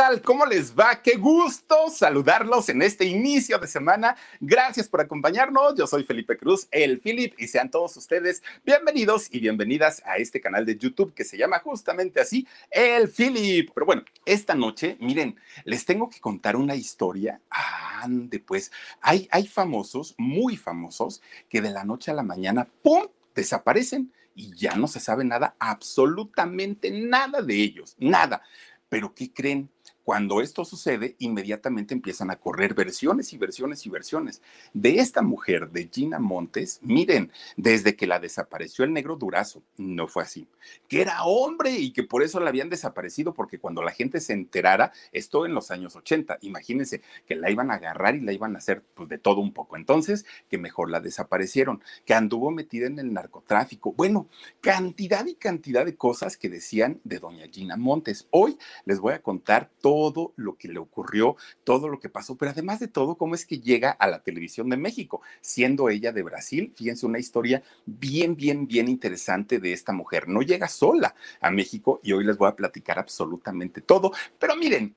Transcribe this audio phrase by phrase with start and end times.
[0.00, 0.22] Hola, ¿qué tal?
[0.22, 1.02] ¿Cómo les va?
[1.02, 4.16] Qué gusto saludarlos en este inicio de semana.
[4.40, 5.74] Gracias por acompañarnos.
[5.76, 10.40] Yo soy Felipe Cruz, el Philip, y sean todos ustedes bienvenidos y bienvenidas a este
[10.40, 13.72] canal de YouTube que se llama justamente así, el Philip.
[13.74, 17.38] Pero bueno, esta noche, miren, les tengo que contar una historia.
[17.50, 21.20] Ande, pues, hay, hay famosos, muy famosos,
[21.50, 25.56] que de la noche a la mañana, ¡pum!, desaparecen y ya no se sabe nada,
[25.58, 28.42] absolutamente nada de ellos, nada.
[28.88, 29.70] Pero ¿qué creen?
[30.10, 34.42] Cuando esto sucede, inmediatamente empiezan a correr versiones y versiones y versiones.
[34.74, 40.08] De esta mujer, de Gina Montes, miren, desde que la desapareció el negro Durazo, no
[40.08, 40.48] fue así.
[40.88, 44.32] Que era hombre y que por eso la habían desaparecido, porque cuando la gente se
[44.32, 48.56] enterara, esto en los años 80, imagínense que la iban a agarrar y la iban
[48.56, 49.76] a hacer pues, de todo un poco.
[49.76, 53.92] Entonces, que mejor la desaparecieron, que anduvo metida en el narcotráfico.
[53.92, 54.26] Bueno,
[54.60, 58.26] cantidad y cantidad de cosas que decían de doña Gina Montes.
[58.30, 62.34] Hoy les voy a contar todo todo lo que le ocurrió, todo lo que pasó,
[62.36, 66.10] pero además de todo, cómo es que llega a la televisión de México, siendo ella
[66.10, 66.72] de Brasil.
[66.74, 70.26] Fíjense, una historia bien, bien, bien interesante de esta mujer.
[70.26, 74.94] No llega sola a México y hoy les voy a platicar absolutamente todo, pero miren,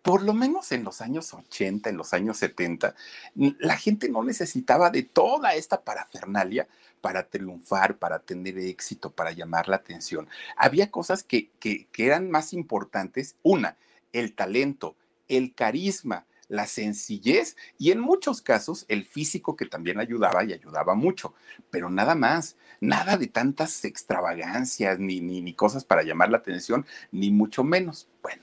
[0.00, 2.94] por lo menos en los años 80, en los años 70,
[3.34, 6.68] la gente no necesitaba de toda esta parafernalia
[7.00, 10.28] para triunfar, para tener éxito, para llamar la atención.
[10.56, 13.34] Había cosas que, que, que eran más importantes.
[13.42, 13.76] Una,
[14.12, 14.96] el talento,
[15.28, 20.94] el carisma, la sencillez y en muchos casos el físico que también ayudaba y ayudaba
[20.94, 21.34] mucho,
[21.70, 26.86] pero nada más, nada de tantas extravagancias ni, ni, ni cosas para llamar la atención,
[27.10, 28.08] ni mucho menos.
[28.22, 28.42] Bueno,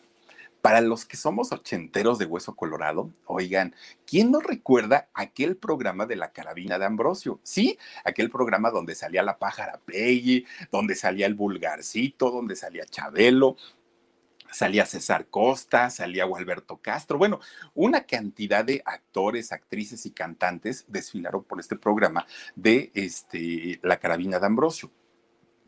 [0.63, 3.75] para los que somos ochenteros de hueso colorado, oigan,
[4.07, 7.41] ¿quién no recuerda aquel programa de la carabina de Ambrosio?
[7.43, 13.57] Sí, aquel programa donde salía la pájara Peggy, donde salía el vulgarcito, donde salía Chabelo,
[14.53, 17.39] salía César Costa, salía Gualberto Castro, bueno,
[17.73, 22.25] una cantidad de actores, actrices y cantantes desfilaron por este programa
[22.55, 24.91] de este, La Carabina de Ambrosio.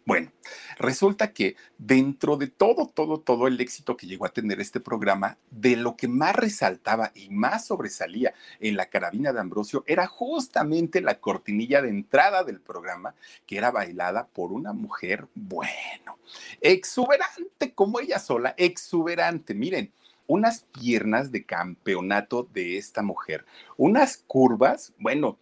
[0.07, 0.31] Bueno,
[0.77, 5.39] resulta que dentro de todo, todo, todo el éxito que llegó a tener este programa,
[5.49, 11.01] de lo que más resaltaba y más sobresalía en la carabina de Ambrosio era justamente
[11.01, 13.15] la cortinilla de entrada del programa,
[13.47, 16.19] que era bailada por una mujer, bueno,
[16.61, 19.55] exuberante como ella sola, exuberante.
[19.55, 19.91] Miren,
[20.27, 23.43] unas piernas de campeonato de esta mujer,
[23.75, 25.39] unas curvas, bueno,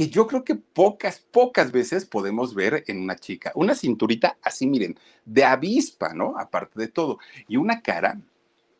[0.00, 3.52] que yo creo que pocas, pocas veces podemos ver en una chica.
[3.54, 6.38] Una cinturita así, miren, de avispa, ¿no?
[6.38, 7.18] Aparte de todo.
[7.48, 8.18] Y una cara,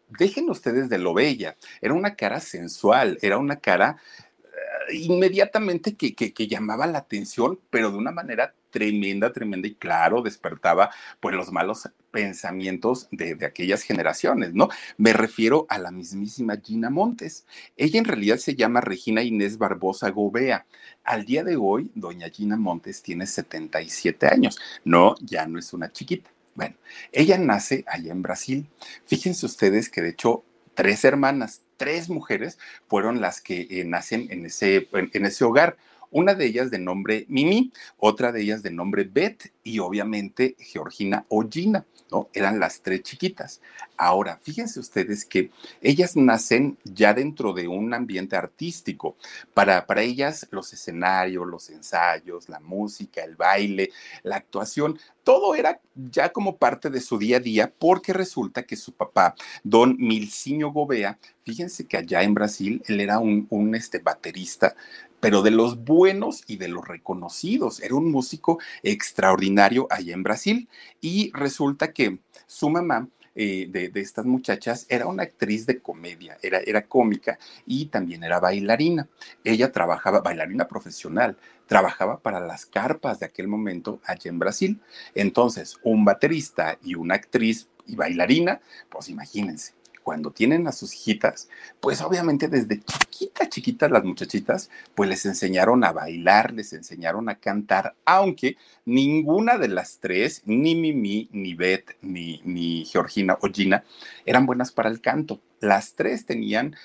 [0.08, 3.98] dejen ustedes de lo bella, era una cara sensual, era una cara
[4.38, 9.74] uh, inmediatamente que, que, que llamaba la atención, pero de una manera tremenda, tremenda y
[9.74, 10.88] claro, despertaba
[11.20, 14.68] pues los malos pensamientos de, aquellas generaciones, ¿no?
[14.96, 17.46] Me refiero a la mismísima Gina Montes.
[17.76, 20.66] Ella en realidad se llama Regina Inés Barbosa Gobea.
[21.04, 24.58] Al día de hoy, doña Gina Montes tiene 77 años.
[24.84, 26.30] No, ya no es una chiquita.
[26.54, 26.76] Bueno,
[27.12, 28.68] ella nace allá en Brasil.
[29.06, 30.44] Fíjense ustedes que de hecho
[30.74, 32.58] tres hermanas, tres mujeres
[32.88, 35.76] fueron las que eh, nacen en ese, en ese hogar
[36.10, 41.24] una de ellas de nombre Mimi, otra de ellas de nombre Beth y obviamente Georgina
[41.28, 42.28] o Gina, ¿no?
[42.32, 43.60] Eran las tres chiquitas.
[43.96, 45.50] Ahora, fíjense ustedes que
[45.82, 49.16] ellas nacen ya dentro de un ambiente artístico.
[49.54, 53.90] Para, para ellas los escenarios, los ensayos, la música, el baile,
[54.22, 58.76] la actuación, todo era ya como parte de su día a día porque resulta que
[58.76, 63.98] su papá, don Milciño Gobea, fíjense que allá en Brasil él era un, un este,
[63.98, 64.74] baterista
[65.20, 67.80] pero de los buenos y de los reconocidos.
[67.80, 70.68] Era un músico extraordinario allá en Brasil
[71.00, 76.58] y resulta que su mamá eh, de, estas muchachas era una actriz de comedia, era,
[76.58, 79.08] era cómica y también era bailarina.
[79.44, 81.36] Ella trabajaba, bailarina profesional,
[81.66, 84.80] trabajaba para las carpas de aquel momento allá en Brasil.
[85.14, 91.48] Entonces, un baterista y una actriz y bailarina, pues imagínense, cuando tienen a sus hijitas,
[91.80, 97.36] pues obviamente desde chiquitas, chiquitas las muchachitas, pues les enseñaron a bailar, les enseñaron a
[97.36, 103.84] cantar, aunque ninguna de las tres, ni Mimi, ni Beth, ni, ni Georgina o Gina,
[104.24, 105.40] eran buenas para el canto.
[105.60, 106.76] Las tres tenían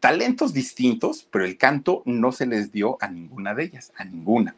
[0.00, 4.54] talentos distintos, pero el canto no se les dio a ninguna de ellas, a ninguna.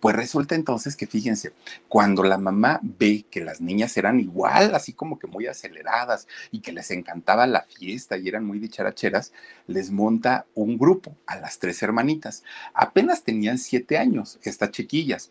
[0.00, 1.52] Pues resulta entonces que fíjense,
[1.88, 6.60] cuando la mamá ve que las niñas eran igual, así como que muy aceleradas y
[6.60, 9.32] que les encantaba la fiesta y eran muy dicharacheras,
[9.66, 12.42] les monta un grupo a las tres hermanitas.
[12.74, 15.30] Apenas tenían siete años estas chiquillas.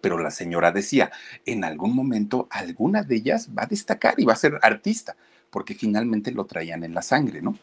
[0.00, 1.10] Pero la señora decía,
[1.46, 5.16] en algún momento alguna de ellas va a destacar y va a ser artista,
[5.50, 7.58] porque finalmente lo traían en la sangre, ¿no?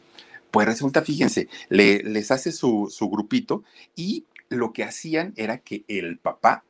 [0.52, 3.64] Pues resulta, fíjense, les hace su, su grupito
[3.96, 6.64] y lo que hacían era que el papá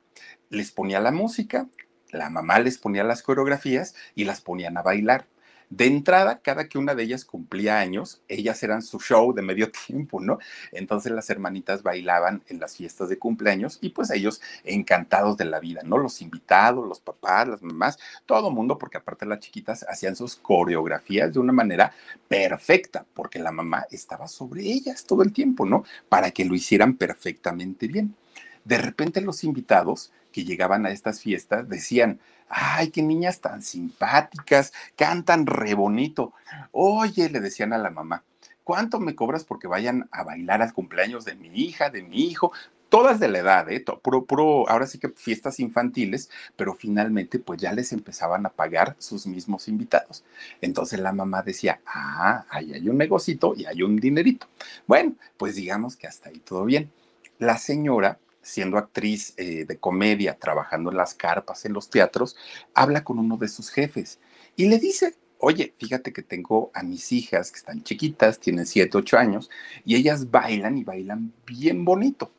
[0.50, 1.70] les ponía la música,
[2.12, 5.28] la mamá les ponía las coreografías y las ponían a bailar.
[5.70, 9.70] De entrada, cada que una de ellas cumplía años, ellas eran su show de medio
[9.88, 10.40] tiempo, ¿no?
[10.72, 15.60] Entonces las hermanitas bailaban en las fiestas de cumpleaños y pues ellos encantados de la
[15.60, 15.98] vida, ¿no?
[15.98, 21.34] Los invitados, los papás, las mamás, todo mundo, porque aparte las chiquitas hacían sus coreografías
[21.34, 21.92] de una manera
[22.30, 25.84] perfecta, porque la mamá estaba sobre ellas todo el tiempo, ¿no?
[26.08, 28.16] Para que lo hicieran perfectamente bien.
[28.64, 34.72] De repente los invitados que llegaban a estas fiestas decían, ay, qué niñas tan simpáticas,
[34.96, 36.32] cantan re bonito.
[36.72, 38.24] Oye, le decían a la mamá,
[38.64, 42.52] ¿cuánto me cobras porque vayan a bailar al cumpleaños de mi hija, de mi hijo?
[42.90, 43.84] Todas de la edad, ¿eh?
[44.04, 49.26] Puro, ahora sí que fiestas infantiles, pero finalmente pues ya les empezaban a pagar sus
[49.26, 50.24] mismos invitados.
[50.62, 54.46] Entonces la mamá decía, ah, ahí hay un negocito y hay un dinerito.
[54.86, 56.92] Bueno, pues digamos que hasta ahí todo bien.
[57.40, 62.36] La señora siendo actriz eh, de comedia, trabajando en las carpas, en los teatros,
[62.74, 64.20] habla con uno de sus jefes
[64.56, 68.98] y le dice, oye, fíjate que tengo a mis hijas que están chiquitas, tienen 7,
[68.98, 69.50] 8 años,
[69.86, 72.32] y ellas bailan y bailan bien bonito.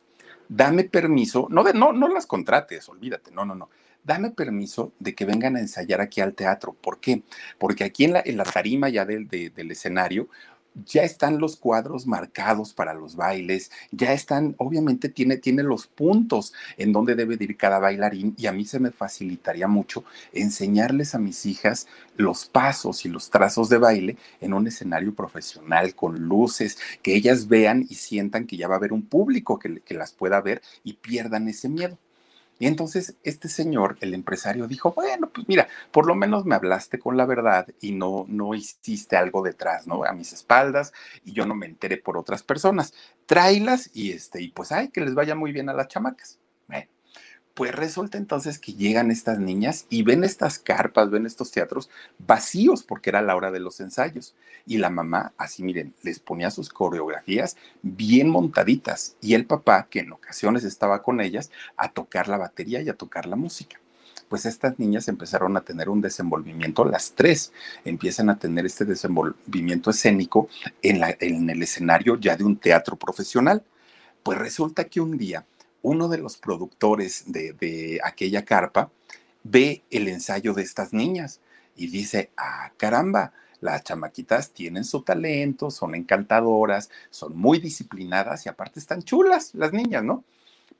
[0.47, 3.69] Dame permiso, no, de, no, no las contrates, olvídate, no, no, no.
[4.03, 6.73] Dame permiso de que vengan a ensayar aquí al teatro.
[6.73, 7.21] ¿Por qué?
[7.59, 10.29] Porque aquí en la, en la tarima ya del, del escenario
[10.85, 16.53] ya están los cuadros marcados para los bailes, ya están, obviamente tiene, tiene los puntos
[16.77, 20.03] en donde debe ir cada bailarín y a mí se me facilitaría mucho
[20.33, 21.87] enseñarles a mis hijas
[22.17, 27.47] los pasos y los trazos de baile en un escenario profesional con luces, que ellas
[27.47, 30.61] vean y sientan que ya va a haber un público que, que las pueda ver
[30.83, 31.97] y pierdan ese miedo.
[32.59, 36.99] Y entonces este señor, el empresario, dijo, bueno, pues mira, por lo menos me hablaste
[36.99, 40.03] con la verdad y no, no hiciste algo detrás, ¿no?
[40.03, 42.93] A mis espaldas y yo no me enteré por otras personas.
[43.25, 46.39] Tráilas y este, y pues, ay, que les vaya muy bien a las chamacas.
[47.59, 52.83] Pues resulta entonces que llegan estas niñas y ven estas carpas, ven estos teatros vacíos
[52.83, 54.33] porque era la hora de los ensayos.
[54.65, 59.99] Y la mamá, así miren, les ponía sus coreografías bien montaditas y el papá, que
[59.99, 63.77] en ocasiones estaba con ellas, a tocar la batería y a tocar la música
[64.29, 67.51] pues estas niñas empezaron a tener un desenvolvimiento, las tres
[67.83, 70.47] empiezan a tener este desenvolvimiento escénico
[70.83, 73.63] en, en, el escenario ya de un teatro profesional.
[74.21, 75.45] Pues resulta que un día
[75.81, 78.91] uno de los productores de, aquella carpa
[79.43, 81.41] ve el ensayo de estas niñas
[81.75, 88.49] y dice, ah, caramba, las chamaquitas tienen su talento, son encantadoras, son muy disciplinadas y
[88.49, 90.23] aparte están chulas las niñas, ¿no?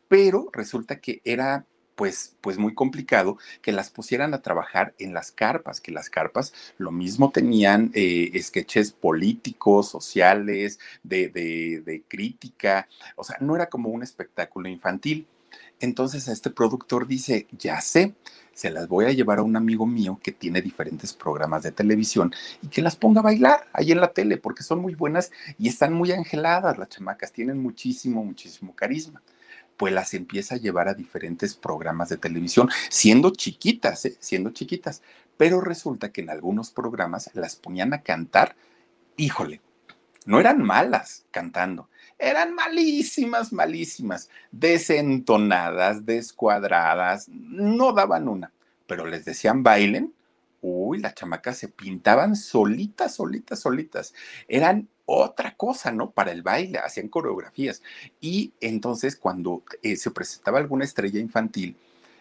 [0.08, 1.66] Pero resulta que era
[2.00, 6.54] pues, pues muy complicado que las pusieran a trabajar en las carpas, que las carpas
[6.78, 12.88] lo mismo tenían eh, sketches políticos, sociales, de, de crítica,
[13.18, 15.28] o sea, no era como un espectáculo infantil.
[15.82, 18.14] Entonces este productor dice, ya sé,
[18.54, 22.34] se las voy a llevar a un amigo mío que tiene diferentes programas de televisión
[22.62, 25.68] y que las ponga a bailar ahí en la tele, porque son muy buenas y
[25.68, 29.22] están muy angeladas las chamacas, tienen muchísimo, muchísimo carisma
[29.80, 34.18] pues las empieza a llevar a diferentes programas de televisión, siendo chiquitas, ¿eh?
[34.20, 35.02] siendo chiquitas.
[35.38, 38.58] Pero resulta que en algunos programas las ponían a cantar,
[39.16, 39.62] híjole,
[40.26, 48.52] no eran malas cantando, eran malísimas, malísimas, desentonadas, descuadradas, no daban una,
[48.86, 50.14] pero les decían bailen,
[50.62, 54.14] uy, las chamacas se pintaban solitas, solitas, solitas.
[54.48, 56.12] Eran otra cosa, ¿no?
[56.12, 57.82] Para el baile, hacían coreografías.
[58.22, 61.76] Y entonces cuando eh, se presentaba alguna estrella infantil,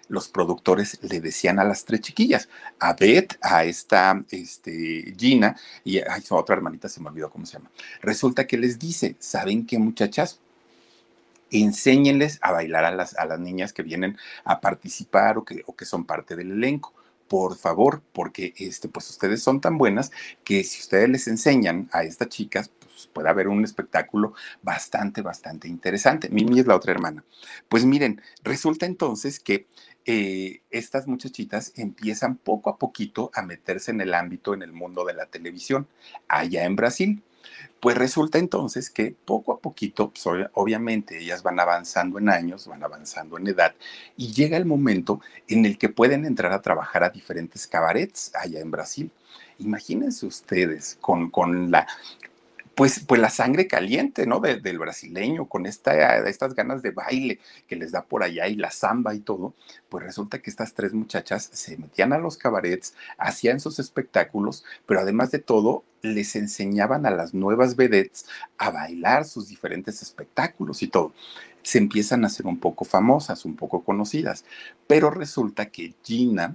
[0.09, 5.55] los productores le decían a las tres chiquillas, a Beth, a esta este, Gina
[5.85, 7.71] y a otra hermanita, se me olvidó cómo se llama.
[8.01, 10.41] Resulta que les dice, ¿saben qué muchachas?
[11.51, 15.77] Enséñenles a bailar a las, a las niñas que vienen a participar o que, o
[15.77, 16.95] que son parte del elenco
[17.29, 20.11] por favor, porque este, pues ustedes son tan buenas
[20.45, 25.69] que si ustedes les enseñan a estas chicas, pues puede haber un espectáculo bastante, bastante
[25.69, 26.29] interesante.
[26.31, 27.25] Mimi es la otra hermana.
[27.69, 29.67] Pues miren, resulta entonces que
[30.05, 35.05] eh, estas muchachitas empiezan poco a poquito a meterse en el ámbito, en el mundo
[35.05, 35.87] de la televisión,
[36.29, 37.23] allá en Brasil.
[37.81, 40.25] Pues resulta entonces que poco a poquito, pues,
[40.55, 43.75] obviamente ellas van avanzando en años, van avanzando en edad,
[44.17, 48.61] y llega el momento en el que pueden entrar a trabajar a diferentes cabarets allá
[48.61, 49.11] en Brasil.
[49.59, 51.87] Imagínense ustedes con, con la
[52.79, 54.39] pues, pues la sangre caliente, ¿no?
[54.39, 58.71] del brasileño, con esta, estas ganas de baile que les da por allá y la
[58.71, 59.53] samba y todo,
[59.89, 65.01] pues resulta que estas tres muchachas se metían a los cabarets, hacían sus espectáculos, pero
[65.01, 68.27] además de todo, les enseñaban a las nuevas vedettes
[68.59, 71.13] a bailar sus diferentes espectáculos y todo.
[71.63, 74.45] Se empiezan a hacer un poco famosas, un poco conocidas,
[74.87, 76.55] pero resulta que Gina,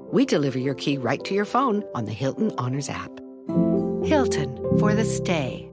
[0.11, 3.11] we deliver your key right to your phone on the Hilton Honors app.
[4.03, 5.67] Hilton for the stay.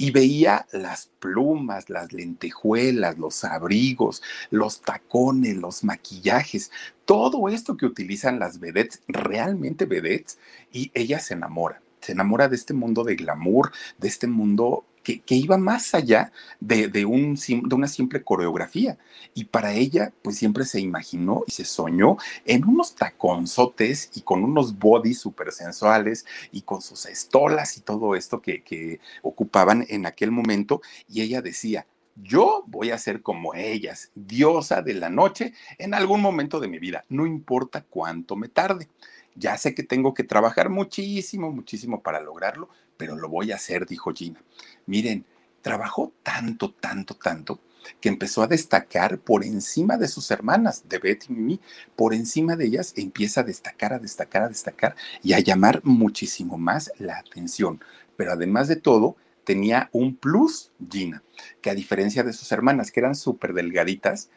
[0.00, 6.70] Y veía las plumas, las lentejuelas, los abrigos, los tacones, los maquillajes,
[7.04, 10.38] todo esto que utilizan las vedettes, realmente vedettes,
[10.72, 14.84] y ella se enamora se enamora de este mundo de glamour, de este mundo
[15.16, 18.98] que, iba más allá de, un, de una simple coreografía.
[19.34, 24.44] Y para ella, pues siempre se imaginó y se soñó en unos taconzotes y con
[24.44, 30.06] unos bodies súper sensuales y con sus estolas y todo esto que, que ocupaban en
[30.06, 30.82] aquel momento.
[31.08, 31.86] Y ella decía,
[32.16, 36.78] yo voy a ser como ellas, diosa de la noche en algún momento de mi
[36.78, 38.88] vida, no importa cuánto me tarde.
[39.36, 43.86] Ya sé que tengo que trabajar muchísimo, muchísimo para lograrlo, pero lo voy a hacer,
[43.86, 44.42] dijo Gina.
[44.84, 45.24] Miren,
[45.62, 47.60] trabajó tanto, tanto, tanto,
[48.00, 51.60] que empezó a destacar por encima de sus hermanas, de Betty y Mimi,
[51.96, 56.58] por encima de ellas empieza a destacar, a destacar, a destacar y a llamar muchísimo
[56.58, 57.80] más la atención.
[58.16, 61.22] Pero además de todo, tenía un plus, Gina,
[61.62, 64.28] que a diferencia de sus hermanas, que eran súper delgaditas,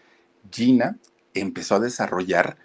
[0.52, 0.98] Gina
[1.34, 2.58] empezó a desarrollar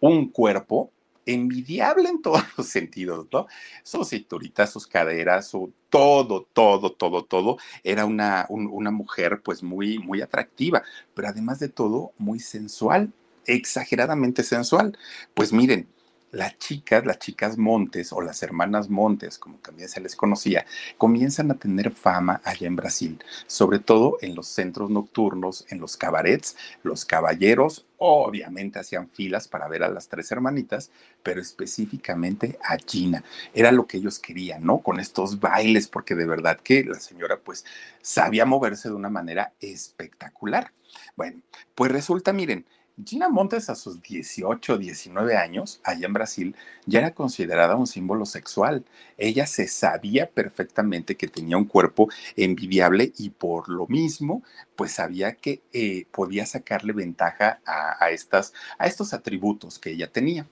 [0.00, 0.90] un cuerpo
[1.26, 3.46] envidiable en todos los sentidos, ¿no?
[3.82, 7.58] Sus cinturita, sus caderas, su todo, todo, todo, todo.
[7.82, 10.82] Era una, una mujer pues muy, muy atractiva,
[11.14, 13.12] pero además de todo, muy sensual,
[13.46, 14.96] exageradamente sensual.
[15.34, 15.88] Pues miren,
[16.34, 20.66] las chicas, las chicas Montes o las hermanas Montes, como también se les conocía,
[20.98, 25.96] comienzan a tener fama allá en Brasil, sobre todo en los centros nocturnos, en los
[25.96, 26.56] cabarets.
[26.82, 30.90] Los caballeros obviamente hacían filas para ver a las tres hermanitas,
[31.22, 33.24] pero específicamente a Gina.
[33.54, 34.78] Era lo que ellos querían, ¿no?
[34.78, 37.64] Con estos bailes, porque de verdad que la señora pues
[38.02, 40.72] sabía moverse de una manera espectacular.
[41.16, 41.40] Bueno,
[41.74, 42.66] pues resulta, miren,
[43.02, 48.24] Gina Montes a sus 18, 19 años, allá en Brasil, ya era considerada un símbolo
[48.24, 48.84] sexual.
[49.18, 54.44] Ella se sabía perfectamente que tenía un cuerpo envidiable y por lo mismo,
[54.76, 60.46] pues sabía que eh, podía sacarle ventaja a, estas, a estos atributos que ella tenía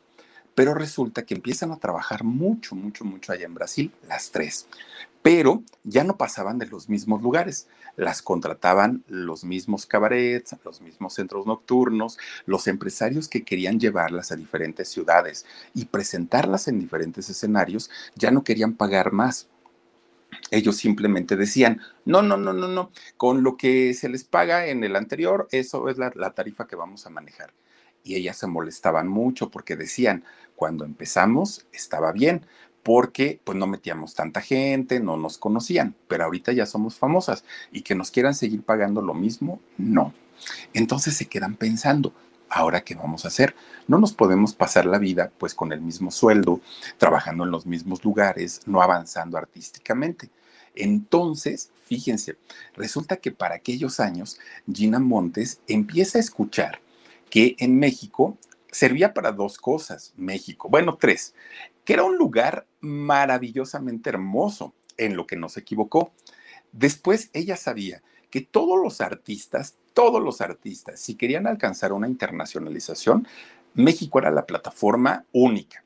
[0.54, 4.66] pero resulta que empiezan a trabajar mucho, mucho, mucho allá en Brasil, las tres
[5.23, 7.69] pero ya no pasaban de los mismos lugares.
[7.97, 14.37] Las contrataban los mismos cabarets, los mismos centros nocturnos, los empresarios que querían llevarlas a
[14.37, 19.49] diferentes ciudades y presentarlas en diferentes escenarios ya no querían pagar más.
[20.50, 24.83] Ellos simplemente decían, no, no, no, no, no, con lo que se les paga en
[24.83, 27.52] el anterior, eso es la, la tarifa que vamos a manejar.
[28.02, 30.25] Y ellas se molestaban mucho porque decían,
[30.57, 32.47] cuando empezamos estaba bien,
[32.82, 37.82] porque pues no metíamos tanta gente, no nos conocían, pero ahorita ya somos famosas y
[37.82, 40.12] que nos quieran seguir pagando lo mismo, no.
[40.74, 42.12] Entonces se quedan pensando,
[42.48, 43.54] ¿ahora qué vamos a hacer?
[43.86, 46.60] No nos podemos pasar la vida pues con el mismo sueldo,
[46.98, 50.30] trabajando en los mismos lugares, no avanzando artísticamente.
[50.74, 52.36] Entonces, fíjense,
[52.74, 54.38] resulta que para aquellos años
[54.72, 56.80] Gina Montes empieza a escuchar
[57.30, 58.36] que en México
[58.70, 61.34] servía para dos cosas, México, bueno, tres,
[61.84, 66.12] que era un lugar maravillosamente hermoso, en lo que no se equivocó.
[66.72, 73.26] Después ella sabía que todos los artistas, todos los artistas, si querían alcanzar una internacionalización,
[73.74, 75.84] México era la plataforma única.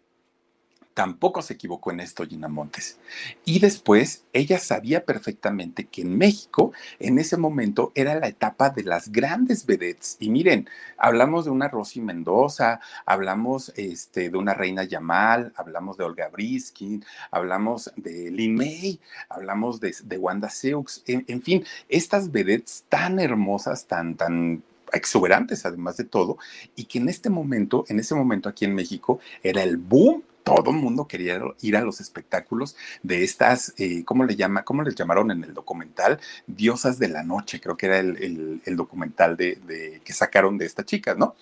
[0.96, 2.98] Tampoco se equivocó en esto Gina Montes.
[3.44, 8.82] Y después ella sabía perfectamente que en México en ese momento era la etapa de
[8.82, 10.16] las grandes vedettes.
[10.20, 16.04] Y miren, hablamos de una Rosy Mendoza, hablamos este, de una Reina Yamal, hablamos de
[16.04, 18.98] Olga Briskin, hablamos de Lin May,
[19.28, 24.62] hablamos de, Wanda Seux, en, en fin, estas vedettes tan hermosas, tan, tan
[24.94, 26.38] exuberantes además de todo,
[26.74, 30.70] y que en este momento, en ese momento aquí en México, era el boom todo
[30.70, 34.62] el mundo quería ir a los espectáculos de estas, eh, ¿cómo le llama?
[34.62, 36.20] ¿Cómo les llamaron en el documental?
[36.46, 41.16] Diosas de la noche, creo que era el, documental de, que sacaron de esta chica,
[41.16, 41.34] ¿no?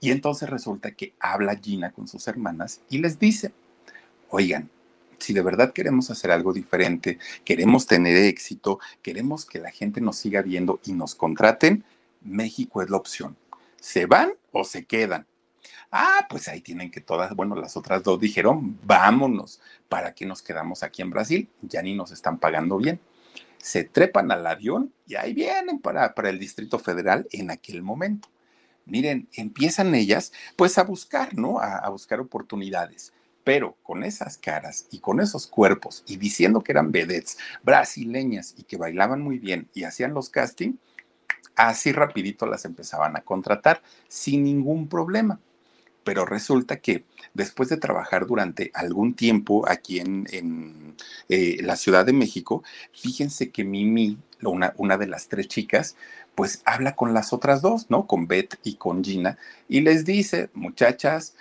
[0.00, 3.52] Y entonces resulta que habla Gina con sus hermanas y les dice,
[4.30, 4.68] oigan,
[5.18, 10.16] si de verdad queremos hacer algo diferente, queremos tener éxito, queremos que la gente nos
[10.16, 11.84] siga viendo y nos contraten,
[12.20, 13.36] México es la opción.
[13.80, 15.24] ¿Se van o se quedan?
[15.92, 20.40] Ah, pues ahí tienen que todas, bueno, las otras dos dijeron, vámonos, ¿para qué nos
[20.40, 21.48] quedamos aquí en Brasil?
[21.62, 23.00] Ya ni nos están pagando bien.
[23.58, 28.28] Se trepan al avión y ahí vienen para, para el Distrito Federal en aquel momento.
[28.86, 31.58] Miren, empiezan ellas pues a buscar, ¿no?
[31.58, 36.72] A, a buscar oportunidades pero con esas caras y con esos cuerpos y diciendo que
[36.72, 40.76] eran vedettes brasileñas y que bailaban muy bien y hacían los castings,
[41.56, 45.40] así rapidito las empezaban a contratar sin ningún problema
[46.10, 50.96] pero resulta que después de trabajar durante algún tiempo aquí en,
[51.28, 55.94] eh, la Ciudad de México, fíjense que Mimi, una, una de las tres chicas,
[56.34, 58.08] pues habla con las otras dos, ¿no?
[58.08, 59.38] Con Beth y con Gina,
[59.68, 61.36] y les dice, muchachas,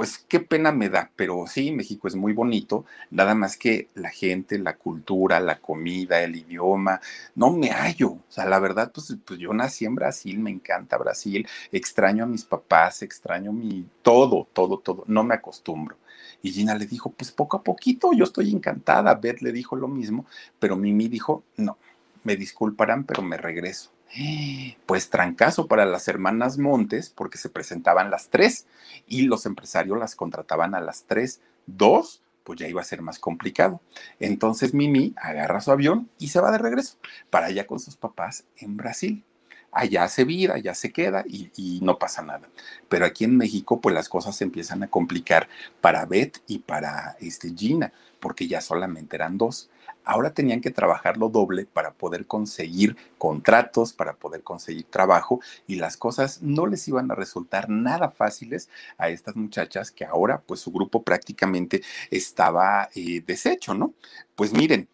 [0.00, 4.08] pues qué pena me da, pero sí, México es muy bonito, nada más que la
[4.08, 7.02] gente, la cultura, la comida, el idioma,
[7.34, 8.12] no me hallo.
[8.12, 12.26] O sea, la verdad, pues, pues yo nací en Brasil, me encanta Brasil, extraño a
[12.26, 15.98] mis papás, extraño mi todo, todo, todo, no me acostumbro.
[16.40, 19.14] Y Gina le dijo, pues poco a poquito, yo estoy encantada.
[19.16, 20.24] Beth le dijo lo mismo,
[20.58, 21.76] pero Mimi dijo, no,
[22.24, 23.90] me disculparán, pero me regreso.
[24.86, 28.66] Pues trancazo para las hermanas Montes porque se presentaban las tres
[29.06, 31.40] y los empresarios las contrataban a las tres.
[31.66, 33.80] Dos, pues ya iba a ser más complicado.
[34.18, 36.98] Entonces Mimi agarra su avión y se va de regreso
[37.30, 39.24] para allá con sus papás en Brasil.
[39.72, 42.48] Allá se vida, allá se queda y, y, no pasa nada.
[42.88, 45.48] Pero aquí en México, pues las cosas se empiezan a complicar
[45.80, 49.69] para Beth y para este, Gina, porque ya solamente eran dos
[50.04, 55.96] ahora tenían que trabajarlo doble para poder conseguir contratos, para poder conseguir trabajo y las
[55.96, 60.72] cosas no les iban a resultar nada fáciles a estas muchachas que ahora pues su
[60.72, 63.94] grupo prácticamente estaba eh, deshecho, ¿no?
[64.34, 64.88] Pues miren.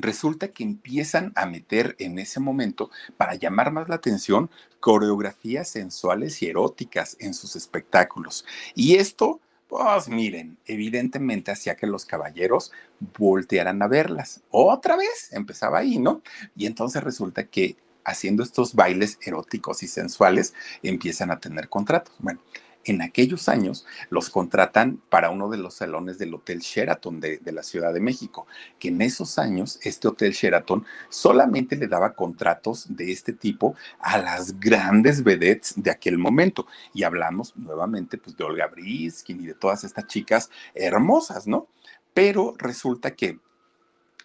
[0.00, 6.42] Resulta que empiezan a meter en ese momento, para llamar más la atención, coreografías sensuales
[6.42, 8.44] y eróticas en sus espectáculos.
[8.74, 12.72] Y esto pues miren, evidentemente hacía que los caballeros
[13.18, 14.40] voltearan a verlas.
[14.50, 16.22] Otra vez empezaba ahí, ¿no?
[16.56, 22.14] Y entonces resulta que haciendo estos bailes eróticos y sensuales empiezan a tener contratos.
[22.18, 22.40] Bueno,
[22.90, 27.62] en aquellos años los contratan para uno de los salones del Hotel Sheraton de, la
[27.62, 28.46] Ciudad de México,
[28.78, 34.18] que en esos años este Hotel Sheraton solamente le daba contratos de este tipo a
[34.18, 36.66] las grandes vedettes de aquel momento.
[36.94, 41.66] Y hablamos nuevamente pues, de Olga Briskin y de todas estas chicas hermosas, ¿no?
[42.14, 43.38] Pero resulta que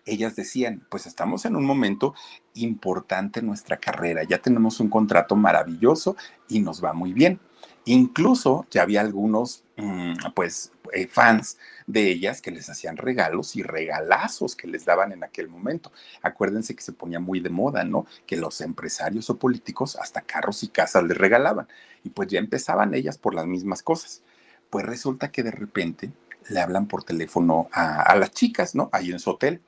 [0.05, 2.13] ellas decían, pues estamos en un momento
[2.55, 6.15] importante en nuestra carrera, ya tenemos un contrato maravilloso
[6.49, 7.39] y nos va muy bien.
[7.85, 13.63] Incluso ya había algunos, mm, pues, eh, fans de ellas que les hacían regalos y
[13.63, 15.91] regalazos que les daban en aquel momento.
[16.21, 18.05] Acuérdense que se ponía muy de moda, ¿no?
[18.25, 21.67] Que los empresarios o políticos hasta carros y casas les regalaban.
[22.03, 24.21] Y pues ya empezaban ellas por las mismas cosas.
[24.69, 26.11] Pues resulta que de repente
[26.49, 28.89] le hablan por teléfono a, las chicas, ¿no?
[28.93, 29.61] Ahí en su hotel.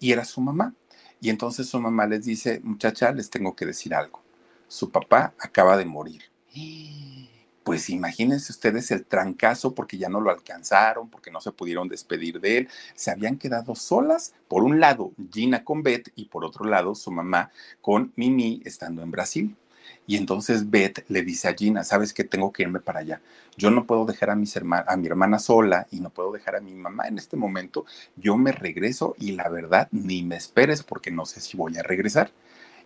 [0.00, 0.74] Y era su mamá.
[1.20, 4.22] Y entonces su mamá les dice, muchacha, les tengo que decir algo.
[4.68, 6.22] Su papá acaba de morir
[7.64, 12.40] pues imagínense ustedes el trancazo porque ya no lo alcanzaron, porque no se pudieron despedir
[12.40, 16.64] de él, se habían quedado solas, por un lado Gina con Beth y por otro
[16.64, 19.56] lado su mamá con Mimi estando en Brasil.
[20.06, 22.24] Y entonces Beth le dice a Gina, ¿sabes qué?
[22.24, 23.20] Tengo que irme para allá.
[23.56, 26.60] Yo no puedo dejar a, mis a mi hermana sola y no puedo dejar a
[26.60, 27.84] mi mamá en este momento.
[28.16, 31.82] Yo me regreso y la verdad, ni me esperes porque no sé si voy a
[31.82, 32.32] regresar.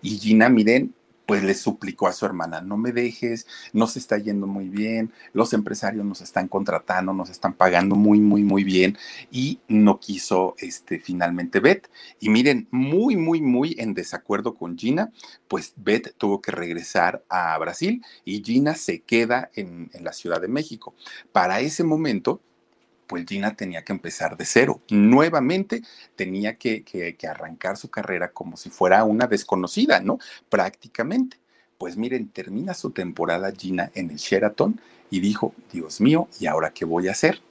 [0.02, 0.94] Y Gina, miren,
[1.26, 5.12] pues le suplicó a su hermana, no me dejes, no se está yendo muy bien,
[5.32, 8.96] los empresarios nos están contratando, nos están pagando muy, muy, muy bien
[9.30, 11.90] y no quiso este, finalmente Beth.
[12.20, 15.12] Y miren, muy, muy, muy en desacuerdo con Gina,
[15.48, 20.40] pues Beth tuvo que regresar a Brasil y Gina se queda en, en la Ciudad
[20.40, 20.94] de México.
[21.32, 22.40] Para ese momento,
[23.06, 24.80] pues Gina tenía que empezar de cero.
[24.90, 25.82] Nuevamente
[26.16, 30.18] tenía que, arrancar su carrera como si fuera una desconocida, ¿no?
[30.48, 31.38] Prácticamente.
[31.78, 36.70] Pues miren, termina su temporada Gina en el Sheraton y dijo, Dios mío, ¿y ahora
[36.70, 37.42] qué voy a hacer?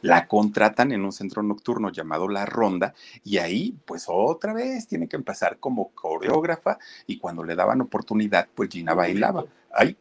[0.00, 2.94] La contratan en un centro nocturno llamado La Ronda
[3.24, 8.48] y ahí pues otra vez tiene que empezar como coreógrafa y cuando le daban oportunidad
[8.54, 9.44] pues Gina bailaba.
[9.72, 9.96] Ay,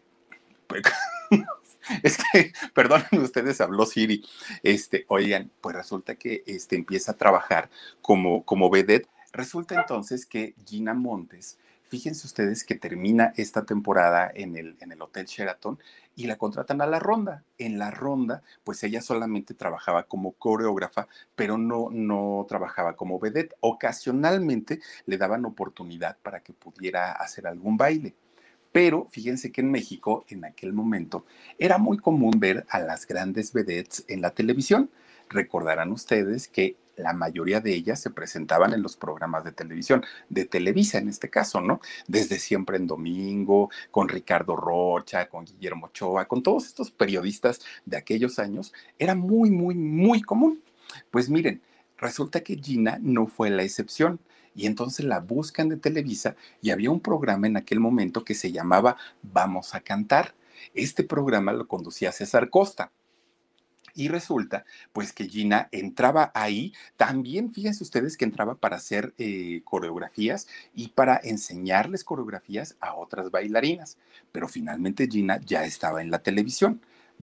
[0.68, 0.84] pues,
[2.04, 4.24] Es que, perdonen ustedes, habló Siri.
[4.64, 7.70] Este, oigan, pues resulta que este, empieza a trabajar
[8.02, 9.08] como, como vedette.
[9.34, 15.02] Resulta entonces que Gina Montes, fíjense ustedes que termina esta temporada en el, en el
[15.02, 15.80] Hotel Sheraton
[16.16, 17.44] y la contratan a la ronda.
[17.58, 23.56] En la ronda, pues ella solamente trabajaba como coreógrafa, pero no, no trabajaba como vedette.
[23.60, 28.16] Ocasionalmente le daban oportunidad para que pudiera hacer algún baile.
[28.72, 31.26] Pero fíjense que en México, en aquel momento,
[31.58, 34.90] era muy común ver a las grandes vedettes en la televisión.
[35.30, 40.46] Recordarán ustedes que la mayoría de ellas se presentaban en los programas de televisión, de
[40.46, 41.80] Televisa en este caso, ¿no?
[42.08, 47.98] Desde siempre en domingo, con Ricardo Rocha, con Guillermo Ochoa, con todos estos periodistas de
[47.98, 50.62] aquellos años, era muy, muy, muy común.
[51.12, 51.62] Pues miren,
[51.98, 54.20] resulta que Gina no fue la excepción
[54.58, 58.52] y entonces la buscan de Televisa y había un programa en aquel momento que se
[58.52, 60.34] llamaba Vamos a cantar.
[60.74, 62.92] Este programa lo conducía César Costa.
[63.94, 69.62] Y resulta, pues que Gina entraba ahí, también fíjense ustedes que entraba para hacer eh,
[69.64, 73.98] coreografías y para enseñarles coreografías a otras bailarinas.
[74.32, 76.82] Pero finalmente Gina ya estaba en la televisión.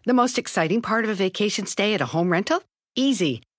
[0.05, 2.63] The most exciting part of a vacation stay at a home rental?
[2.95, 3.46] Easy.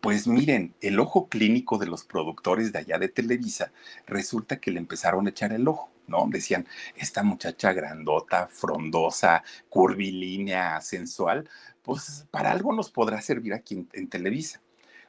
[0.00, 3.70] Pues miren, el ojo clínico de los productores de allá de Televisa
[4.06, 6.26] resulta que le empezaron a echar el ojo, ¿no?
[6.30, 11.46] Decían, esta muchacha grandota, frondosa, curvilínea, sensual,
[11.82, 14.62] pues para algo nos podrá servir aquí en, Televisa.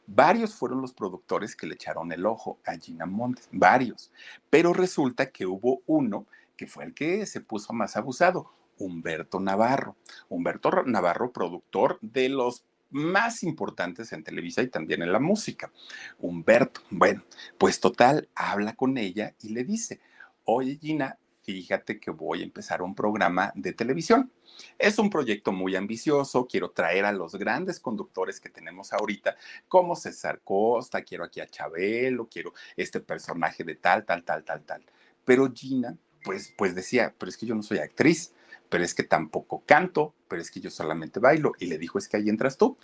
[0.08, 4.12] Varios fueron los productores que le echaron el ojo a Gina Montes, varios.
[4.50, 6.26] Pero resulta que hubo uno
[6.58, 9.96] que fue el que se puso más abusado, Humberto Navarro.
[10.28, 15.72] Humberto Navarro, productor de los más importantes en Televisa y también en la música.
[16.20, 17.24] Humberto, bueno,
[17.58, 20.00] pues total, habla con ella y le dice,
[20.46, 24.32] oye Gina, fíjate que voy a empezar un programa de televisión.
[24.78, 29.36] Es un proyecto muy ambicioso, quiero traer a los grandes conductores que tenemos ahorita,
[29.68, 34.64] como César Costa, quiero aquí a Chabelo, quiero este personaje de tal, tal, tal, tal,
[34.64, 34.86] tal.
[35.26, 38.34] Pero Gina, pues, pues decía, pero es que yo no soy actriz,
[38.72, 41.52] pero es que tampoco canto, pero es que yo solamente bailo.
[41.60, 42.78] Y le dijo, es que ahí entras tú.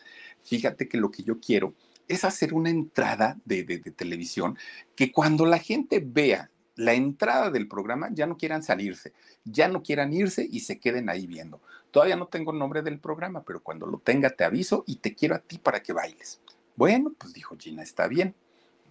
[0.44, 1.74] Fíjate que lo que yo quiero
[2.10, 3.64] es hacer una entrada de,
[3.96, 4.58] televisión
[4.98, 9.14] que cuando la gente vea la entrada del programa ya no quieran salirse,
[9.46, 11.62] ya no quieran irse y se queden ahí viendo.
[11.90, 15.16] Todavía no tengo el nombre del programa, pero cuando lo tenga te aviso y te
[15.16, 16.42] quiero a ti para que bailes.
[16.76, 18.36] Bueno, pues dijo Gina, está bien.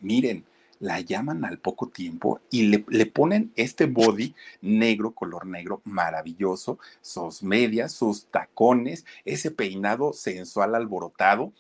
[0.01, 0.47] Miren,
[0.81, 7.43] la llaman al poco tiempo y le, ponen este body negro, color negro, maravilloso, sus
[7.43, 11.53] medias, sus tacones, ese peinado sensual alborotado.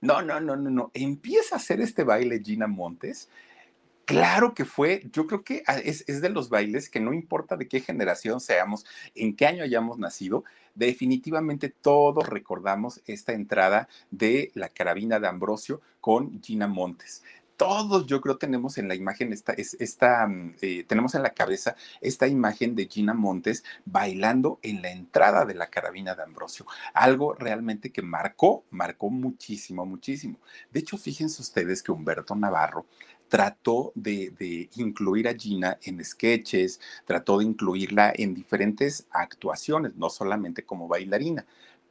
[0.00, 0.90] No, no, no, no, no.
[0.94, 3.28] Empieza a hacer este baile Gina Montes.
[4.04, 7.56] Claro que fue, yo creo que ah, es, es, de los bailes que no importa
[7.58, 14.50] de qué generación seamos, en qué año hayamos nacido, definitivamente todos recordamos esta entrada de
[14.54, 17.22] la carabina de Ambrosio con Gina Montes
[17.58, 21.76] todos yo creo tenemos en la imagen esta, esta mm, eh, tenemos en la cabeza
[22.00, 26.64] esta imagen de Gina Montes bailando en la entrada de la carabina de Ambrosio.
[26.94, 30.38] Algo realmente que marcó, marcó muchísimo, muchísimo.
[30.72, 32.86] De hecho, fíjense ustedes que Humberto Navarro
[33.28, 40.08] trató de, de, incluir a Gina en sketches, trató de incluirla en diferentes actuaciones, no
[40.08, 41.44] solamente como bailarina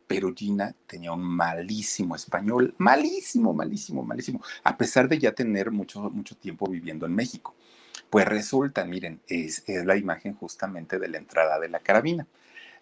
[0.07, 6.09] pero Gina tenía un malísimo español, malísimo, malísimo, malísimo, a pesar de ya tener mucho,
[6.09, 7.53] mucho tiempo viviendo en México.
[8.09, 12.25] Pues resulta, miren, es, la imagen justamente de la entrada de la carabina.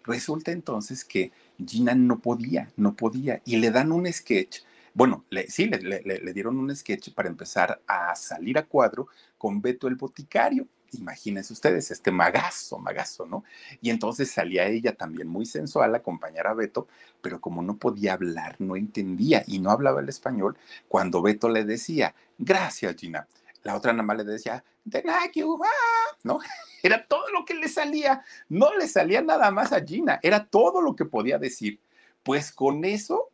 [0.04, 1.32] Resulta entonces que
[1.64, 4.60] Gina no podía, no podía, y le dan un sketch.
[4.94, 9.60] Bueno, le, sí, le, le dieron un sketch para empezar a salir a cuadro con
[9.60, 13.44] Beto el Boticario imagínense ustedes, este magazo, magazo, ¿no?
[13.80, 16.88] Y entonces salía ella también muy sensual a acompañar a Beto,
[17.20, 20.56] pero como no podía hablar, no entendía y no hablaba el español,
[20.88, 23.26] cuando Beto le decía, gracias Gina,
[23.62, 26.38] la otra nada más le decía, thank you, ah", ¿no?
[26.82, 30.80] Era todo lo que le salía, no le salía nada más a Gina, era todo
[30.80, 31.80] lo que podía decir.
[32.22, 33.30] Pues con eso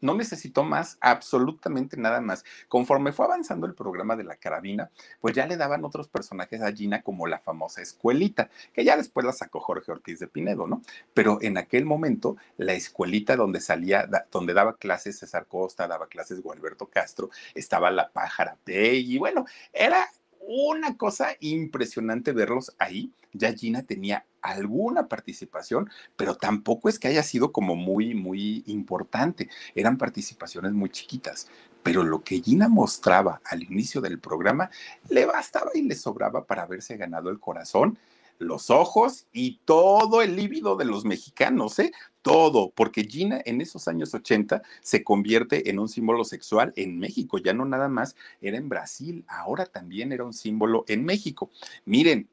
[0.00, 2.44] no necesitó más, absolutamente nada más.
[2.68, 6.72] Conforme fue avanzando el programa de la carabina, pues ya le daban otros personajes a
[6.72, 10.82] Gina como la famosa escuelita, que ya después la sacó Jorge Ortiz de Pinedo, ¿no?
[11.14, 16.42] Pero en aquel momento, la escuelita donde salía, donde daba clases César Costa, daba clases
[16.42, 20.08] Gualberto Castro, estaba la pájara y bueno, era
[20.40, 23.12] una cosa impresionante verlos ahí.
[23.32, 29.48] Ya Gina tenía alguna participación, pero tampoco es que haya sido como muy, muy importante.
[29.74, 31.48] Eran participaciones muy chiquitas.
[31.82, 34.70] Pero lo que Gina mostraba al inicio del programa
[35.08, 37.98] le bastaba y le sobraba para haberse ganado el corazón
[38.40, 41.92] los ojos y todo el líbido de los mexicanos, ¿eh?
[42.22, 47.38] Todo, porque Gina en esos años 80 se convierte en un símbolo sexual en México,
[47.38, 51.50] ya no nada más era en Brasil, ahora también era un símbolo en México.
[51.86, 52.28] Miren,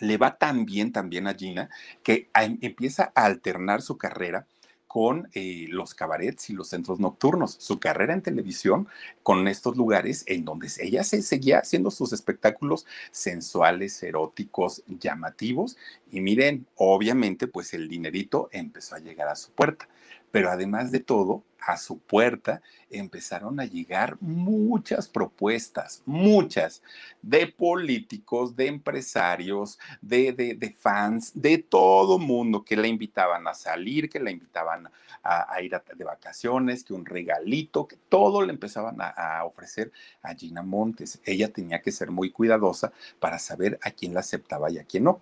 [0.00, 1.70] le va tan bien también a Gina
[2.02, 4.46] que empieza a alternar su carrera
[4.92, 7.56] con eh, los cabarets y los centros nocturnos.
[7.58, 8.88] Su carrera en televisión
[9.22, 15.78] con estos lugares en donde ella se seguía haciendo sus espectáculos sensuales, eróticos, llamativos.
[16.10, 19.88] Y miren, obviamente, pues el dinerito empezó a llegar a su puerta
[20.32, 26.82] pero además de todo, a su puerta empezaron a llegar muchas propuestas, muchas,
[27.22, 34.10] de políticos, de empresarios, de, de, fans, de todo mundo que la invitaban a salir,
[34.10, 34.88] que la invitaban
[35.22, 39.92] a, ir de vacaciones, que un regalito, que todo le empezaban a, a ofrecer
[40.22, 41.20] a Gina Montes.
[41.24, 45.04] Ella tenía que ser muy cuidadosa para saber a quién la aceptaba y a quién
[45.04, 45.20] no.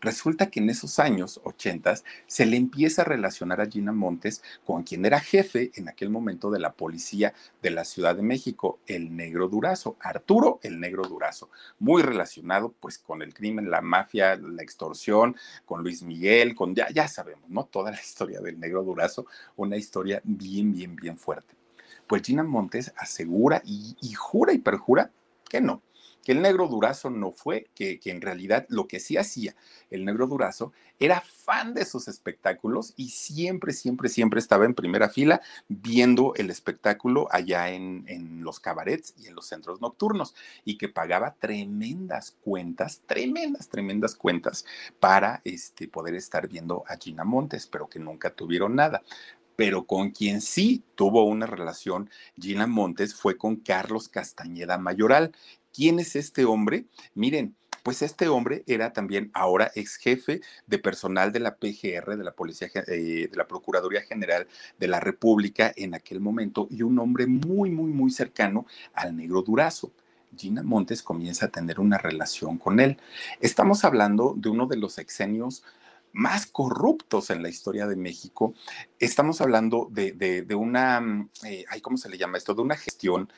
[0.00, 1.94] Resulta que en esos años 80
[2.26, 6.50] se le empieza a relacionar a Gina Montes con quien era jefe en aquel momento
[6.50, 11.50] de la policía de la Ciudad de México, el Negro Durazo, Arturo el Negro Durazo,
[11.78, 15.36] muy relacionado pues con el crimen, la mafia, la extorsión,
[15.66, 17.64] con Luis Miguel, con ya, ya sabemos, ¿no?
[17.64, 21.54] Toda la historia del Negro Durazo, una historia bien, bien, bien fuerte.
[22.06, 25.10] Pues Gina Montes asegura y, y jura y perjura
[25.48, 25.82] que no,
[26.24, 29.54] que el negro Durazo no fue, que, que, en realidad lo que sí hacía
[29.90, 35.08] el negro Durazo era fan de sus espectáculos y siempre, siempre, siempre estaba en primera
[35.08, 40.76] fila viendo el espectáculo allá en, en los cabarets y en los centros nocturnos y
[40.76, 44.64] que pagaba tremendas cuentas, tremendas, tremendas cuentas
[44.98, 49.02] para este, poder estar viendo a Gina Montes, pero que nunca tuvieron nada.
[49.56, 55.32] Pero con quien sí tuvo una relación Gina Montes fue con Carlos Castañeda Mayoral,
[55.72, 56.86] ¿Quién es este hombre?
[57.14, 62.24] Miren, pues este hombre era también ahora ex jefe de personal de la PGR, de
[62.24, 64.46] la Policía, eh, de la Procuraduría General
[64.78, 69.42] de la República en aquel momento y un hombre muy, muy, muy cercano al negro
[69.42, 69.92] Durazo.
[70.36, 72.98] Gina Montes comienza a tener una relación con él.
[73.40, 75.64] Estamos hablando de uno de los exenios
[76.12, 78.54] más corruptos en la historia de México.
[78.98, 82.54] Estamos hablando de, una, mm, eh, ¿cómo se le llama esto?
[82.54, 83.32] De una gestión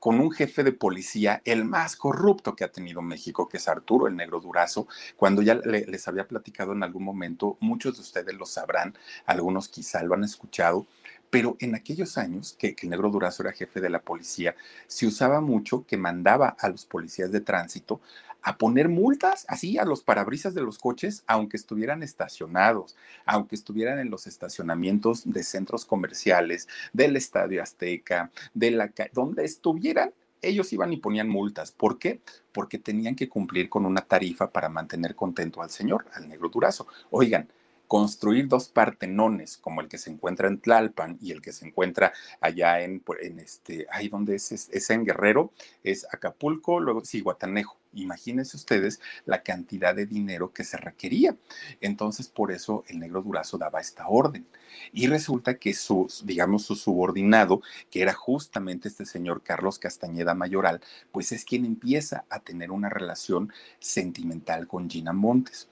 [0.00, 4.08] con un jefe de policía, el más corrupto que ha tenido México, que es Arturo
[4.08, 4.88] el Negro Durazo.
[5.16, 10.02] Cuando ya les había platicado en algún momento, muchos de ustedes lo sabrán, algunos quizá
[10.02, 10.86] lo han escuchado,
[11.28, 14.56] pero en aquellos años que, que, el negro Durazo era jefe de la policía,
[14.88, 18.00] se usaba mucho que mandaba a los policías de tránsito
[18.42, 23.98] a poner multas así a los parabrisas de los coches, aunque estuvieran estacionados, aunque estuvieran
[23.98, 30.92] en los estacionamientos de centros comerciales, del Estadio Azteca, de la donde estuvieran, ellos iban
[30.92, 31.72] y ponían multas.
[31.72, 32.20] ¿Por qué?
[32.52, 36.86] Porque tenían que cumplir con una tarifa para mantener contento al señor, al negro durazo.
[37.10, 37.48] Oigan,
[37.90, 42.12] construir dos partenones, como el que se encuentra en Tlalpan y el que se encuentra
[42.40, 43.02] allá en,
[43.40, 45.50] este, ahí donde es, es, en Guerrero,
[45.82, 47.78] es Acapulco, luego sí, Guatanejo.
[47.92, 51.36] Imagínense ustedes la cantidad de dinero que se requería.
[51.80, 54.46] Entonces, por eso el negro Durazo daba esta orden.
[54.92, 60.80] Y resulta que su, digamos, su subordinado, que era justamente este señor Carlos Castañeda Mayoral,
[61.10, 65.68] pues es quien empieza a tener una relación sentimental con Gina Montes.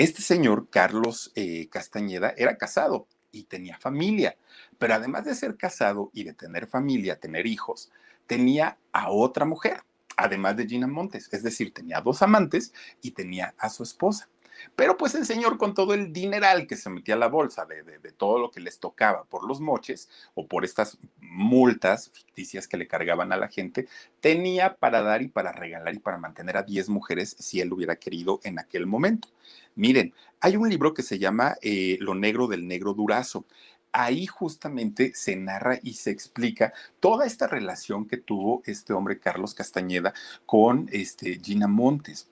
[0.00, 4.34] Este señor, Carlos eh, Castañeda, era casado y tenía familia,
[4.78, 7.92] pero además de ser casado y de tener familia, tener hijos,
[8.26, 9.82] tenía a otra mujer,
[10.16, 14.30] además de Gina Montes, es decir, tenía dos amantes y tenía a su esposa.
[14.76, 17.82] Pero pues el señor con todo el dineral que se metía a la bolsa de,
[18.16, 22.86] todo lo que les tocaba por los moches o por estas multas ficticias que le
[22.86, 23.88] cargaban a la gente,
[24.20, 27.96] tenía para dar y para regalar y para mantener a 10 mujeres si él hubiera
[27.96, 29.28] querido en aquel momento.
[29.74, 33.46] Miren, hay un libro que se llama eh, Lo negro del negro durazo
[33.92, 39.54] ahí justamente se narra y se explica toda esta relación que tuvo este hombre Carlos
[39.54, 40.14] Castañeda
[40.46, 42.28] con este, Gina Montes.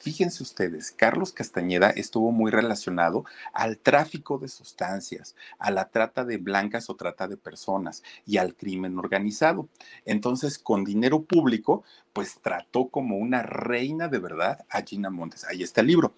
[0.00, 6.36] Fíjense ustedes, Carlos Castañeda estuvo muy relacionado al tráfico de sustancias, a la trata de
[6.36, 9.68] blancas o trata de personas y al crimen organizado.
[10.04, 11.82] Entonces, con dinero público,
[12.12, 15.44] pues trató como una reina de verdad a Gina Montes.
[15.44, 16.14] Ahí está el libro.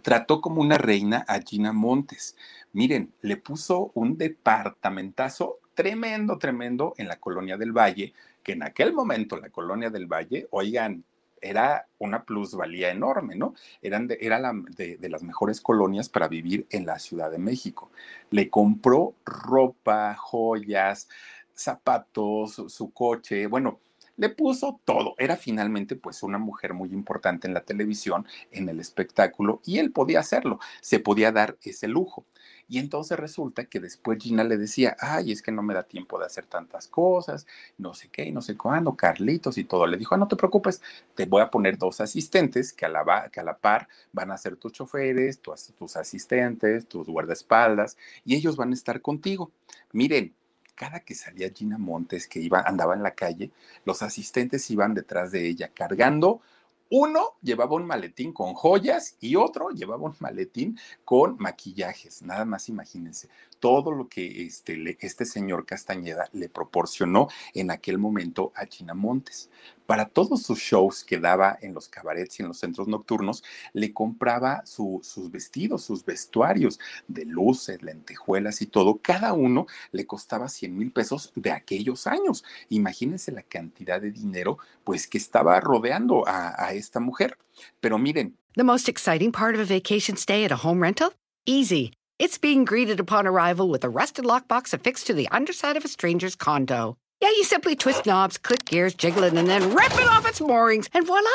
[0.00, 2.36] Trató como una reina a Gina Montes.
[2.72, 8.94] Miren, le puso un departamentazo tremendo, tremendo en la colonia del Valle, que en aquel
[8.94, 11.04] momento la colonia del Valle, oigan,
[11.48, 13.54] era una plusvalía enorme, ¿no?
[13.82, 14.40] Eran de, era
[14.76, 17.90] de, las mejores colonias para vivir en la Ciudad de México.
[18.30, 21.08] Le compró ropa, joyas,
[21.54, 23.80] zapatos, su coche, bueno,
[24.16, 25.14] le puso todo.
[25.18, 29.92] Era finalmente pues una mujer muy importante en la televisión, en el espectáculo, y él
[29.92, 32.24] podía hacerlo, se podía dar ese lujo.
[32.68, 36.18] Y entonces resulta que después Gina le decía, ay, es que no me da tiempo
[36.18, 37.46] de hacer tantas cosas,
[37.78, 39.86] no sé qué, no sé cuándo, Carlitos y todo.
[39.86, 40.82] Le dijo, ah, no te preocupes,
[41.14, 44.38] te voy a poner dos asistentes que a la, que a la par van a
[44.38, 49.52] ser tus choferes, tus, tus asistentes, tus guardaespaldas, y ellos van a estar contigo.
[49.92, 50.34] Miren,
[50.76, 53.50] cada que salía Gina Montes, que iba, andaba en la calle,
[53.84, 56.42] los asistentes iban detrás de ella cargando
[56.90, 62.22] uno llevaba un maletín con joyas y otro llevaba un maletín con maquillajes.
[62.22, 68.52] Nada más imagínense todo lo que este, este señor Castañeda le proporcionó en aquel momento
[68.54, 69.50] a China Montes.
[69.86, 73.92] Para todos sus shows que daba en los cabarets y en los centros nocturnos, le
[73.92, 78.98] compraba sus vestidos, sus vestuarios de luces, lentejuelas y todo.
[79.00, 82.44] Cada uno le costaba 100 mil pesos de aquellos años.
[82.68, 87.38] Imagínense la cantidad de dinero pues que estaba rodeando a, a esta mujer.
[87.80, 88.36] Pero miren.
[88.56, 91.12] The most exciting part of a vacation stay at a home rental?
[91.46, 91.92] Easy.
[92.18, 95.88] It's being greeted upon arrival with a rusted lockbox affixed to the underside of a
[95.88, 96.96] stranger's condo.
[97.20, 100.40] Yeah, you simply twist knobs, click gears, jiggle it, and then rip it off its
[100.40, 101.30] moorings, and voila!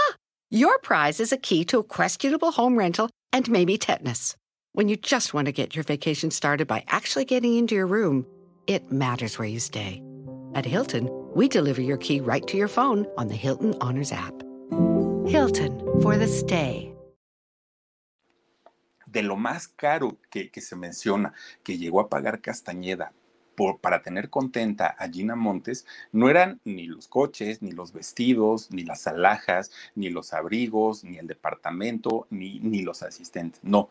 [0.51, 4.35] Your prize is a key to a questionable home rental and maybe tetanus.
[4.73, 8.27] When you just want to get your vacation started by actually getting into your room,
[8.67, 10.03] it matters where you stay.
[10.53, 14.33] At Hilton, we deliver your key right to your phone on the Hilton Honors app.
[15.25, 16.93] Hilton for the stay.
[19.11, 23.11] de lo más caro que, que se menciona, que llegó a pagar Castañeda
[23.61, 28.71] por, para tener contenta a Gina Montes, no eran ni los coches, ni los vestidos,
[28.71, 33.63] ni las alhajas, ni los abrigos, ni el departamento, ni, ni los asistentes.
[33.63, 33.89] No,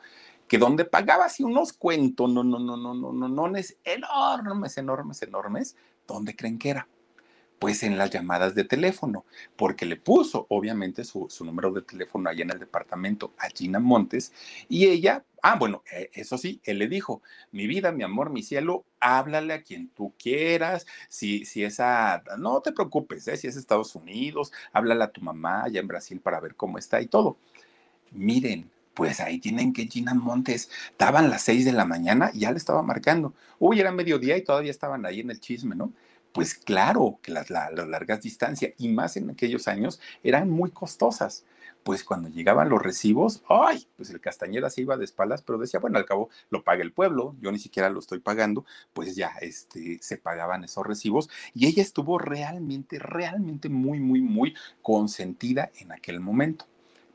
[0.48, 3.46] que donde pagaba así unos cuentos, no, no, no, no, no, no, no,
[3.84, 6.88] enormes, enormes, enormes, ¿dónde creen que era?
[7.60, 12.40] Pues en las llamadas de teléfono, porque le puso obviamente su, número de teléfono ahí
[12.40, 14.32] en el departamento a Gina Montes
[14.68, 18.42] y ella, ah, bueno, eh, eso sí, él le dijo, mi vida, mi amor, mi
[18.42, 23.36] cielo, háblale a quien tú quieras, si, si es a, no te preocupes, ¿eh?
[23.36, 27.00] si es Estados Unidos, háblale a tu mamá allá en Brasil para ver cómo está
[27.02, 27.36] y todo.
[28.12, 32.52] Miren, pues ahí tienen que Gina Montes, estaban las seis de la mañana y ya
[32.52, 33.34] le estaba marcando.
[33.58, 35.92] Uy, era mediodía y todavía estaban ahí en el chisme, ¿no?
[36.32, 41.44] Pues claro que las, largas distancias, y más en aquellos años, eran muy costosas.
[41.82, 43.88] Pues cuando llegaban los recibos, ¡ay!
[43.96, 46.92] Pues el Castañeda se iba de espaldas, pero decía, bueno, al cabo lo paga el
[46.92, 51.30] pueblo, yo ni siquiera lo estoy pagando, pues ya este, se pagaban esos recibos.
[51.54, 56.66] Y ella estuvo realmente, realmente muy, muy, muy consentida en aquel momento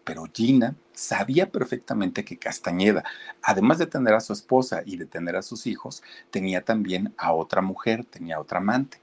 [0.06, 3.04] pero Gina sabía perfectamente que Castañeda,
[3.42, 7.34] además de tener a su esposa y de tener a sus hijos, tenía también a
[7.34, 9.00] otra mujer, tenía otra amante.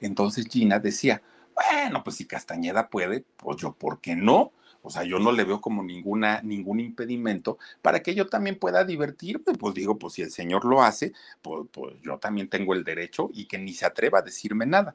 [0.00, 1.22] Entonces Gina decía,
[1.54, 4.52] Bueno, pues si Castañeda puede, pues yo, ¿por qué no?
[4.82, 8.84] O sea, yo no le veo como ninguna, ningún impedimento para que yo también pueda
[8.84, 9.54] divertirme.
[9.58, 13.30] Pues digo, pues si el señor lo hace, pues, pues yo también tengo el derecho
[13.34, 14.94] y que ni se atreva a decirme nada.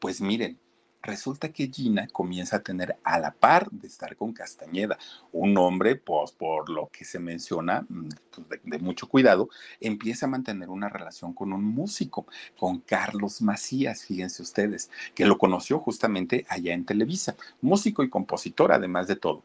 [0.00, 0.58] Pues miren,
[1.02, 4.98] resulta que Gina comienza a tener a la par de estar con Castañeda,
[5.32, 9.48] un hombre, pues por lo que se menciona, mm, pues, de, de, mucho cuidado,
[9.80, 12.26] empieza a mantener una relación con un músico,
[12.58, 18.72] con Carlos Macías, fíjense ustedes, que lo conoció justamente allá en Televisa, músico y compositor
[18.72, 19.42] además de todo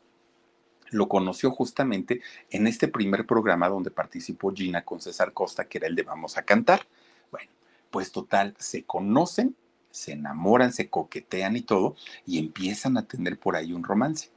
[0.92, 5.88] lo conoció justamente en este primer programa donde participó Gina con César Costa, que era
[5.88, 6.88] el de Vamos a Cantar.
[7.32, 7.50] Bueno,
[7.90, 9.56] pues total, se conocen
[9.96, 14.30] se enamoran, se coquetean y todo, y empiezan a tener por ahí un romance.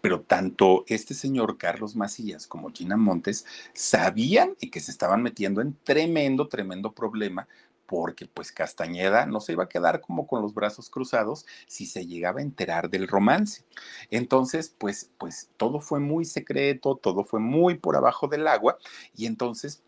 [0.00, 5.76] Pero tanto este señor Carlos Macías como Gina Montes sabían que se estaban metiendo en
[5.82, 7.48] tremendo, tremendo problema
[7.86, 12.06] porque pues Castañeda no se iba a quedar como con los brazos cruzados si se
[12.06, 13.64] llegaba a enterar del romance.
[14.10, 18.78] Entonces, pues, pues todo fue muy secreto, todo fue muy por abajo del agua
[19.14, 19.82] y entonces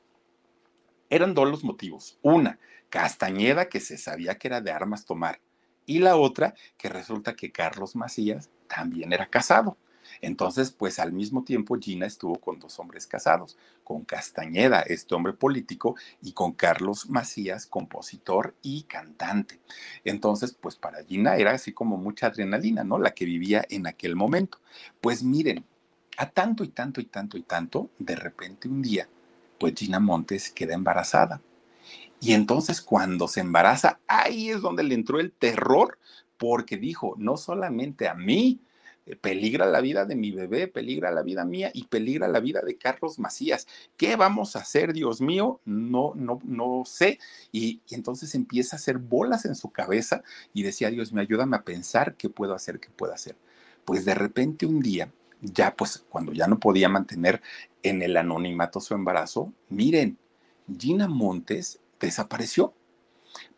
[1.08, 2.18] eran dos los motivos.
[2.22, 2.58] Una,
[2.96, 5.38] Castañeda, que se sabía que era de armas tomar,
[5.84, 9.76] y la otra, que resulta que Carlos Macías también era casado.
[10.22, 15.34] Entonces, pues al mismo tiempo Gina estuvo con dos hombres casados, con Castañeda, este hombre
[15.34, 19.60] político, y con Carlos Macías, compositor y cantante.
[20.02, 22.98] Entonces, pues para Gina era así como mucha adrenalina, ¿no?
[22.98, 24.58] La que vivía en aquel momento.
[25.02, 25.66] Pues miren,
[26.16, 29.06] a tanto y tanto y tanto y tanto, de repente un día,
[29.60, 31.42] pues Gina Montes queda embarazada.
[32.20, 35.98] Y entonces cuando se embaraza, ahí es donde le entró el terror,
[36.38, 38.60] porque dijo, no solamente a mí,
[39.06, 42.60] eh, peligra la vida de mi bebé, peligra la vida mía y peligra la vida
[42.62, 43.66] de Carlos Macías.
[43.96, 45.60] ¿Qué vamos a hacer, Dios mío?
[45.64, 47.20] No, no, no sé.
[47.52, 51.56] Y, y, entonces empieza a hacer bolas en su cabeza y decía, Dios me ayúdame
[51.56, 53.36] a pensar qué puedo hacer, qué puedo hacer.
[53.84, 57.40] Pues de repente un día, ya pues cuando ya no podía mantener
[57.82, 60.18] en el anonimato su embarazo, miren,
[60.76, 62.74] Gina Montes desapareció.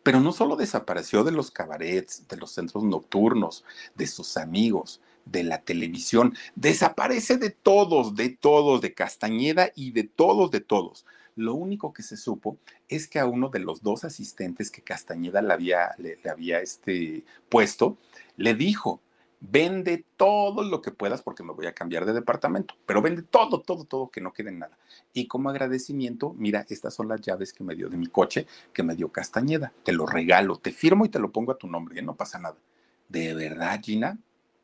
[0.03, 3.63] Pero no solo desapareció de los cabarets, de los centros nocturnos,
[3.95, 10.03] de sus amigos, de la televisión, desaparece de todos, de todos, de Castañeda y de
[10.03, 11.05] todos, de todos.
[11.35, 15.41] Lo único que se supo es que a uno de los dos asistentes que Castañeda
[15.41, 17.97] le había, le, había este, puesto,
[18.35, 19.01] le dijo,
[19.41, 23.61] vende todo lo que puedas porque me voy a cambiar de departamento, pero vende todo,
[23.61, 24.77] todo, todo, que no quede nada.
[25.13, 28.83] Y como agradecimiento, mira, estas son las llaves que me dio de mi coche, que
[28.83, 31.99] me dio Castañeda, te lo regalo, te firmo y te lo pongo a tu nombre,
[31.99, 32.03] ¿eh?
[32.03, 32.57] no pasa nada.
[33.07, 34.17] De verdad, Gina,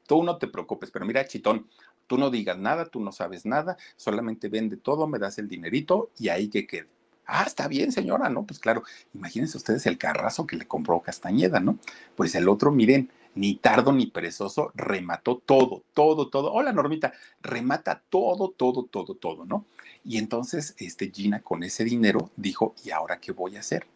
[0.08, 1.68] tú no te preocupes, pero mira, Chitón,
[2.08, 6.10] tú no digas nada, tú no sabes nada, solamente vende todo, me das el dinerito
[6.20, 6.88] y ahí que quede.
[7.28, 8.46] Ah, está bien, señora, ¿no?
[8.46, 8.84] Pues claro,
[9.16, 11.80] imagínense ustedes el carrazo que le compró Castañeda, ¿no?
[12.16, 16.52] Pues el otro, miren, ni tardo ni perezoso, remató todo, todo, todo.
[16.52, 19.66] Hola, Normita, remata todo, todo, todo, todo, ¿no?
[20.04, 23.88] Y entonces, este Gina con ese dinero dijo, ¿y ahora qué voy a hacer?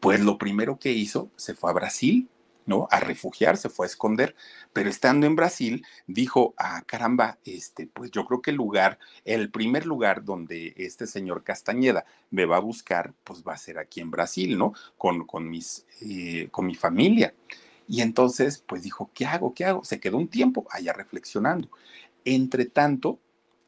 [0.00, 2.28] Pues lo primero que hizo, se fue a Brasil,
[2.66, 2.86] ¿no?
[2.90, 4.36] A refugiarse, fue a esconder,
[4.74, 9.50] pero estando en Brasil, dijo, ah, caramba, este, pues yo creo que el lugar, el
[9.50, 14.00] primer lugar donde este señor Castañeda me va a buscar, pues va a ser aquí
[14.00, 14.74] en Brasil, ¿no?
[14.98, 17.34] Con, con mis, eh, con mi familia.
[17.88, 19.54] Y entonces, pues dijo, ¿qué hago?
[19.54, 19.82] ¿Qué hago?
[19.84, 21.70] Se quedó un tiempo allá reflexionando.
[22.24, 23.18] Entre tanto,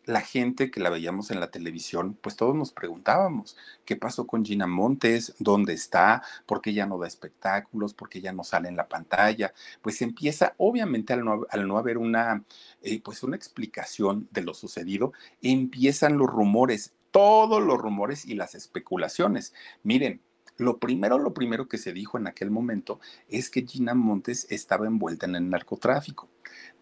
[0.04, 4.44] la gente que la veíamos en la televisión, pues todos nos preguntábamos, ¿qué pasó con
[4.44, 5.34] Gina Montes?
[5.38, 6.22] ¿Dónde está?
[6.46, 7.94] ¿Por qué ya no da espectáculos?
[7.94, 9.52] ¿Por qué ya no sale en la pantalla?
[9.82, 12.44] Pues empieza, obviamente, al no, haber una,
[12.82, 15.12] eh, pues una explicación de lo sucedido,
[15.42, 19.54] empiezan los rumores, todos los rumores y las especulaciones.
[19.82, 20.20] Miren,
[20.60, 24.86] lo primero, lo primero que se dijo en aquel momento es que Gina Montes estaba
[24.86, 26.28] envuelta en el narcotráfico.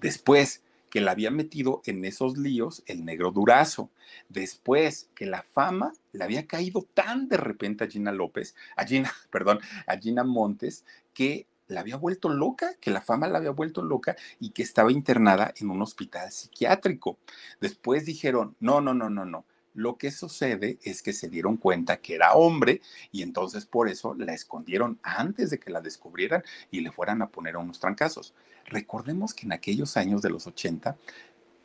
[0.01, 3.91] Después, que la había metido en esos líos el negro durazo.
[4.29, 9.13] Después, que la fama le había caído tan de repente a Gina López, a Gina,
[9.31, 13.83] perdón, a Gina Montes, que la había vuelto loca, que la fama la había vuelto
[13.83, 17.19] loca y que estaba internada en un hospital psiquiátrico.
[17.61, 19.45] Después dijeron, no, no, no, no, no
[19.79, 24.15] lo que sucede es que se dieron cuenta que era hombre y entonces por eso
[24.15, 28.35] la escondieron antes de que la descubrieran y le fueran a poner unos trancazos.
[28.67, 30.97] Recordemos que en aquellos años de los 80,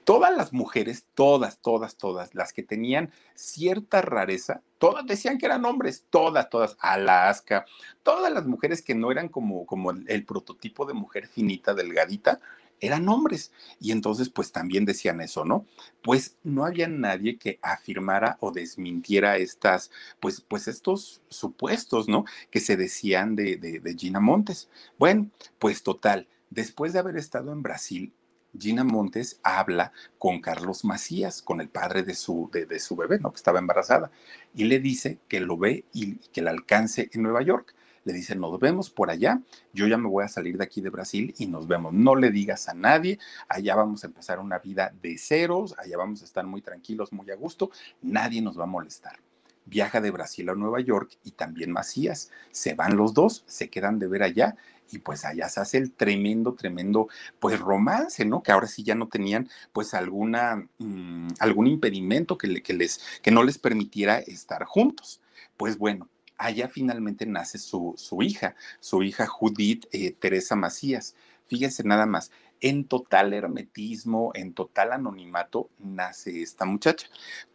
[0.04, 5.66] todas las mujeres, todas, todas, todas, las que tenían cierta rareza, todas decían que eran
[5.66, 7.66] hombres, todas, todas, Alaska,
[8.04, 12.40] todas las mujeres que no eran como, como el, el prototipo de mujer finita, delgadita,
[12.86, 13.52] eran hombres.
[13.80, 15.66] Y entonces, pues también decían eso, ¿no?
[16.02, 22.26] Pues no había nadie que afirmara o desmintiera estas, pues, pues estos supuestos, ¿no?
[22.52, 24.70] Que se decían de, de, de Gina Montes.
[24.98, 25.30] Bueno,
[25.60, 28.14] pues total, Después de haber estado en Brasil,
[28.56, 33.32] Gina Montes habla con Carlos Macías, con el padre de su, de, su bebé, ¿no?
[33.32, 34.12] que estaba embarazada,
[34.54, 37.74] y le dice que lo ve y que la alcance en Nueva York.
[38.06, 39.42] Le dice, nos vemos por allá,
[39.74, 41.94] yo ya me voy a salir de aquí de Brasil y nos vemos.
[41.94, 46.22] No le digas a nadie, allá vamos a empezar una vida de ceros, allá vamos
[46.22, 49.20] a estar muy tranquilos, muy a gusto, nadie nos va a molestar
[49.66, 52.32] viaja de Brasil a Nueva York y también Macías.
[52.52, 54.56] Se van los dos, se quedan de ver allá
[54.92, 57.08] y pues allá se hace el tremendo, tremendo,
[57.40, 58.44] pues romance, ¿no?
[58.44, 63.32] Que ahora sí ya no tenían pues alguna, mm, algún impedimento que, que, les, que
[63.32, 65.22] no les permitiera estar juntos.
[65.58, 71.16] Pues bueno, allá finalmente nace su, su hija, su hija Judith eh, Teresa Macías.
[71.48, 72.32] Fíjense nada más,
[72.62, 77.08] en total hermetismo, en total anonimato, nace esta muchacha.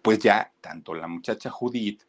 [0.02, 2.02] Pues ya tanto la muchacha Judith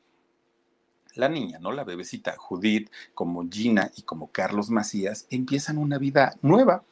[1.16, 1.72] la niña, ¿no?
[1.72, 6.84] La bebecita Judith, como Gina y como Carlos Macías, empiezan una vida nueva,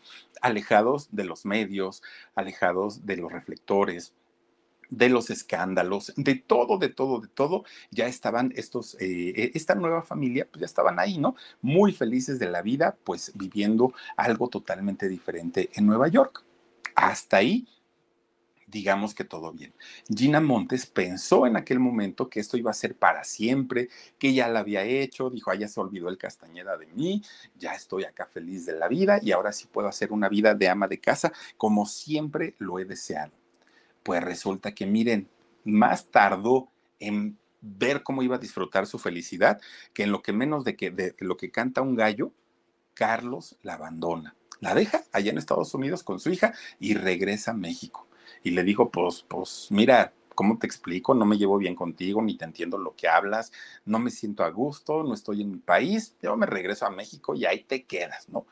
[0.41, 2.03] alejados de los medios,
[2.35, 4.13] alejados de los reflectores,
[4.89, 9.75] de los escándalos, de todo, de todo, de todo, ya estaban estos, eh, e, esta
[9.75, 11.35] nueva familia, pues ya estaban ahí, ¿no?
[11.61, 16.43] Muy felices de la vida, pues viviendo algo totalmente diferente en Nueva York.
[16.95, 17.67] Hasta ahí
[18.67, 19.73] digamos que todo bien.
[20.13, 24.49] Gina Montes pensó en aquel momento que esto iba a ser para siempre, que ya
[24.49, 27.23] la había hecho, dijo, ah, ya se olvidó el Castañeda de mí,
[27.55, 30.67] ya estoy acá feliz de la vida y ahora sí puedo hacer una vida de
[30.67, 33.31] ama de casa como siempre lo he deseado.
[34.07, 35.27] Pues resulta que miren,
[35.65, 39.59] más tardó en ver cómo iba a disfrutar su felicidad
[39.93, 42.31] que en lo que menos de que de lo que canta un gallo,
[42.93, 44.33] Carlos la abandona.
[44.61, 48.07] La deja allá en Estados Unidos con su hija y regresa a México
[48.43, 51.13] y le dijo, pues, pues, mira, ¿cómo te explico?
[51.13, 53.51] No me llevo bien contigo, ni te entiendo lo que hablas,
[53.83, 57.35] no me siento a gusto, no estoy en mi país, yo me regreso a México
[57.35, 58.45] y ahí te quedas, ¿no?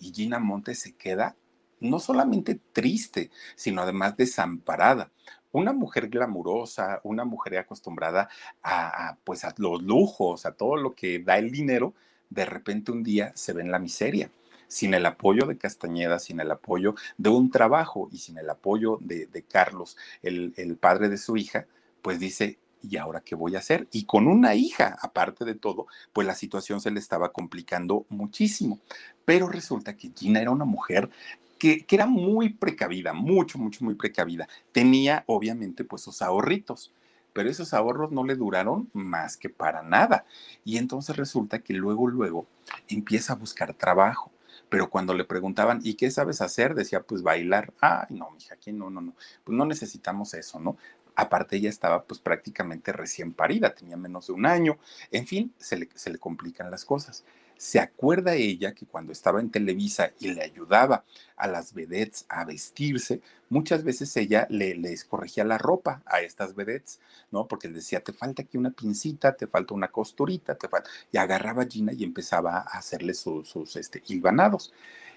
[0.00, 1.34] Y Gina Montes se queda
[1.80, 5.10] no solamente triste, sino además desamparada.
[5.52, 8.28] Una mujer glamurosa, una mujer acostumbrada
[8.62, 11.94] a, pues a los lujos, a todo lo que da el dinero,
[12.30, 14.30] de repente un día se ve en la miseria
[14.66, 18.98] sin el apoyo de Castañeda, sin el apoyo de un trabajo y sin el apoyo
[19.00, 21.66] de, Carlos, el, el padre de su hija,
[22.02, 23.88] pues dice, ¿y ahora qué voy a hacer?
[23.92, 28.80] Y con una hija, aparte de todo, pues la situación se le estaba complicando muchísimo.
[29.24, 31.10] Pero resulta que Gina era una mujer
[31.58, 34.48] que, era muy precavida, mucho, mucho, muy precavida.
[34.72, 36.92] Tenía, obviamente, pues sus ahorritos,
[37.32, 40.24] pero esos ahorros no le duraron más que para nada.
[40.64, 42.46] Y entonces resulta que luego, luego
[42.88, 44.32] empieza a buscar trabajo
[44.68, 46.74] pero cuando le preguntaban, ¿y qué sabes hacer?
[46.74, 47.72] Decía, pues bailar.
[47.80, 49.14] Ay, no, mija, aquí no, no, no.
[49.44, 50.76] Pues no necesitamos eso, ¿no?
[51.14, 54.78] Aparte ella estaba pues prácticamente recién parida, tenía menos de un año.
[55.10, 57.24] En fin, se le, se le complican las cosas.
[57.58, 61.04] Se acuerda ella que cuando estaba en Televisa y le ayudaba
[61.36, 66.54] a las vedettes a vestirse, muchas veces ella le, les corregía la ropa a estas
[66.54, 67.00] vedettes,
[67.32, 67.48] ¿no?
[67.48, 70.88] Porque le decía, te falta aquí una pincita, te falta una costurita, te falta...
[71.10, 74.72] Y agarraba a Gina y empezaba a hacerle sus, sus este, hilvanados.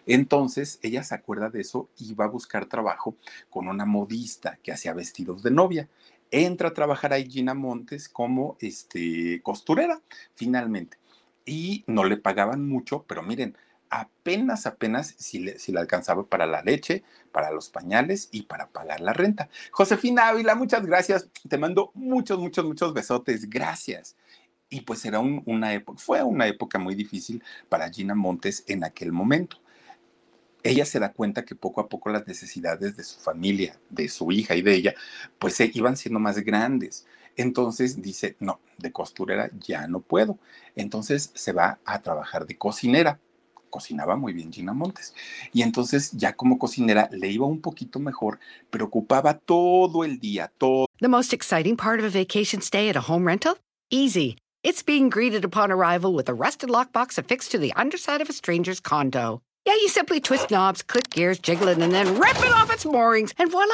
[0.07, 3.15] Entonces ella se acuerda de eso y va a buscar trabajo
[3.51, 5.87] con una modista que hacía vestidos de novia.
[6.31, 10.01] Entra a trabajar ahí Gina Montes como este, costurera,
[10.33, 11.00] finalmente
[11.45, 13.55] y no le pagaban mucho, pero miren,
[13.91, 18.67] apenas, apenas si le, si le alcanzaba para la leche, para los pañales y para
[18.67, 19.49] pagar la renta.
[19.71, 21.29] Josefina Ávila, muchas gracias.
[21.47, 23.49] Te mando muchos, muchos, muchos besotes.
[23.49, 24.15] Gracias.
[24.69, 29.11] Y pues era una época, fue una época muy difícil para Gina Montes en aquel
[29.11, 29.57] momento.
[30.63, 34.31] Ella se da cuenta que poco a poco las necesidades de su familia, de su
[34.31, 34.95] hija y de ella,
[35.37, 37.05] pues se iban siendo más grandes.
[37.41, 40.37] Entonces dice, no, de costurera ya no puedo.
[40.75, 43.19] Entonces se va a trabajar de cocinera.
[43.69, 45.13] Cocinaba muy bien Gina Montes.
[45.53, 48.39] Y entonces ya como cocinera le iba un poquito mejor,
[48.69, 50.87] pero ocupaba todo el día, todo.
[50.99, 53.57] The most exciting part of a vacation stay at a home rental?
[53.89, 54.37] Easy.
[54.63, 58.33] It's being greeted upon arrival with a rusted lockbox affixed to the underside of a
[58.33, 59.41] stranger's condo.
[59.65, 62.85] Yeah, you simply twist knobs, click gears, jiggle it, and then rip it off its
[62.85, 63.73] moorings, and voila!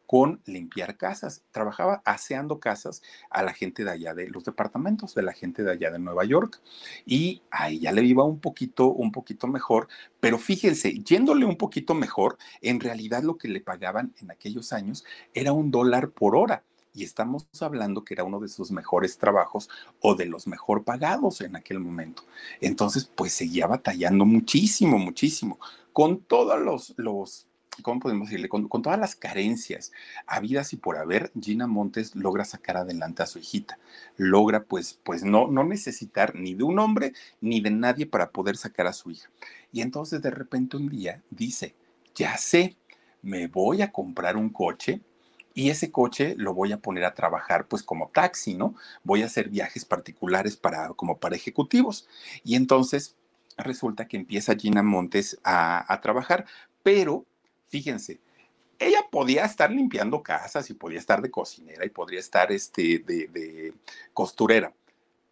[0.11, 1.41] con limpiar casas.
[1.51, 5.71] Trabajaba aseando casas a la gente de allá de los departamentos, de la gente de
[5.71, 6.59] allá de Nueva York.
[7.05, 9.87] Y ahí ya le iba un poquito, un poquito mejor.
[10.19, 15.05] Pero fíjense, yéndole un poquito mejor, en realidad lo que le pagaban en aquellos años
[15.33, 19.69] era un dólar por hora y estamos hablando que era uno de sus mejores trabajos
[20.01, 22.23] o de los mejor pagados en aquel momento.
[22.59, 25.57] Entonces, pues seguía batallando muchísimo, muchísimo,
[25.93, 27.47] con todos los, los
[27.81, 28.49] ¿cómo podemos decirle?
[28.49, 29.91] Con, con, todas las carencias
[30.25, 33.79] habidas y por haber, Gina Montes logra sacar adelante a su hijita.
[34.17, 38.57] Logra, pues, pues no, no necesitar ni de un hombre ni de nadie para poder
[38.57, 39.29] sacar a su hija.
[39.71, 41.75] Y entonces de repente un día dice,
[42.15, 42.75] ya sé,
[43.21, 45.01] me voy a comprar un coche
[45.53, 48.75] y ese coche lo voy a poner a trabajar pues como taxi, ¿no?
[49.03, 52.07] Voy a hacer viajes particulares para como para ejecutivos.
[52.43, 53.15] Y entonces
[53.57, 56.45] resulta que empieza Gina Montes a, a trabajar,
[56.83, 57.25] pero
[57.71, 58.19] fíjense,
[58.77, 63.27] ella podía estar limpiando casas y podía estar de cocinera y podría estar este, de,
[63.27, 63.73] de
[64.13, 64.73] costurera,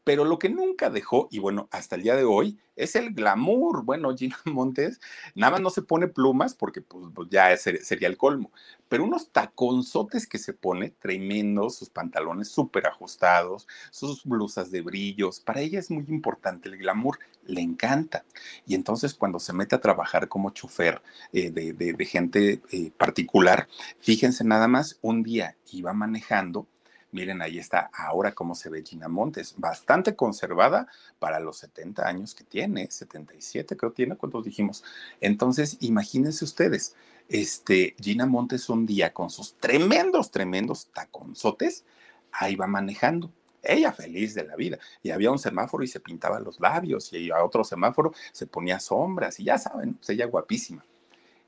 [0.10, 3.84] pero lo que nunca dejó, y bueno, hasta el día de hoy, es el glamour.
[3.84, 5.00] Bueno, Gina Montes
[5.36, 8.52] nada más no se pone plumas porque pues, pues ya sería el colmo,
[8.88, 15.42] pero unos taconzotes que se pone tremendos, sus pantalones súper ajustados, sus blusas de brillos.
[15.42, 18.26] Para ella es muy importante el glamour, le encanta.
[18.66, 21.04] Y entonces cuando se mete a trabajar como chofer
[21.34, 23.68] eh, de, de, gente eh, particular,
[24.00, 26.66] fíjense nada más, un día iba manejando
[27.12, 30.88] Miren, ahí está ahora cómo se ve Gina Montes, bastante conservada
[31.18, 34.84] para los 70 años que tiene, 77 creo tiene, ¿cuántos dijimos?
[35.20, 36.96] Entonces, imagínense ustedes,
[37.28, 41.84] este, Gina Montes un día con sus tremendos, tremendos taconzotes,
[42.32, 43.32] ahí va manejando.
[43.64, 44.78] Ella feliz de la vida.
[45.04, 48.80] Y había un semáforo y se pintaba los labios, y a otro semáforo se ponía
[48.80, 50.86] sombras, y ya saben, pues ella guapísima.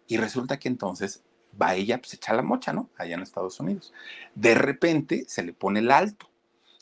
[0.07, 1.23] Y resulta que entonces
[1.59, 2.89] va ella, pues echa la mocha, ¿no?
[2.97, 3.93] Allá en Estados Unidos.
[4.35, 6.29] De repente se le pone el alto.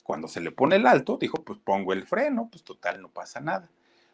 [0.04, 3.40] Cuando se le pone el alto, dijo, pues pongo el freno, pues total, no pasa
[3.40, 3.70] nada.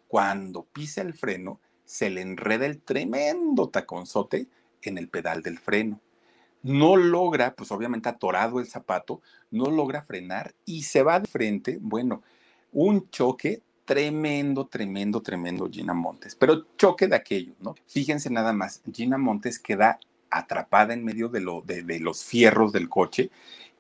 [0.07, 4.47] Cuando pisa el freno, se le enreda el tremendo taconzote
[4.81, 6.01] en el pedal del freno.
[6.63, 11.77] No logra, pues obviamente atorado el zapato, no logra frenar y se va de frente.
[11.79, 12.23] Bueno,
[12.73, 17.75] un choque tremendo, tremendo, tremendo Gina Montes, pero choque de aquello, ¿no?
[17.87, 19.99] Fíjense nada más, Gina Montes queda
[20.30, 23.30] atrapada en medio de, lo, de, de los fierros del coche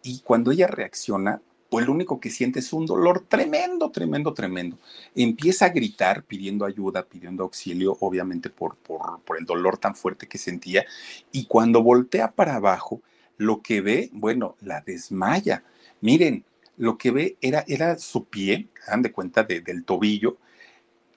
[0.03, 4.77] y cuando ella reacciona, pues lo único que siente es un dolor tremendo, tremendo, tremendo.
[5.15, 10.27] Empieza a gritar pidiendo ayuda, pidiendo auxilio, obviamente por, por, por, el dolor tan fuerte
[10.27, 10.85] que sentía.
[11.31, 13.01] Y cuando voltea para abajo,
[13.37, 15.63] lo que ve, bueno, la desmaya.
[16.01, 16.45] Miren,
[16.77, 20.37] lo que ve era, era su pie, dan de cuenta de, del tobillo,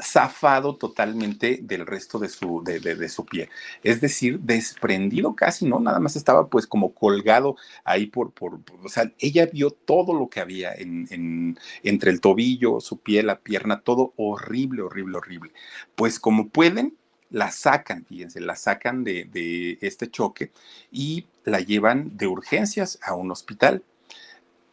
[0.00, 3.48] zafado totalmente del resto de su, de, de, su pie.
[3.82, 5.80] Es decir, desprendido casi, ¿no?
[5.80, 10.14] Nada más estaba pues como colgado ahí por, por, por o sea, ella vio todo
[10.14, 15.18] lo que había en, en, entre el tobillo, su pie, la pierna, todo horrible, horrible,
[15.18, 15.52] horrible.
[15.96, 16.96] Pues como pueden,
[17.30, 20.52] la sacan, fíjense, la sacan de, de este choque
[20.90, 23.82] y la llevan de urgencias a un hospital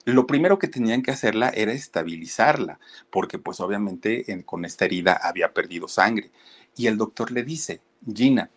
[0.06, 2.80] lo primero que tenían que hacerla era estabilizarla,
[3.10, 6.30] porque pues obviamente en, con esta herida había perdido sangre.
[6.78, 7.82] Y el doctor le dice,
[8.14, 8.52] Gina,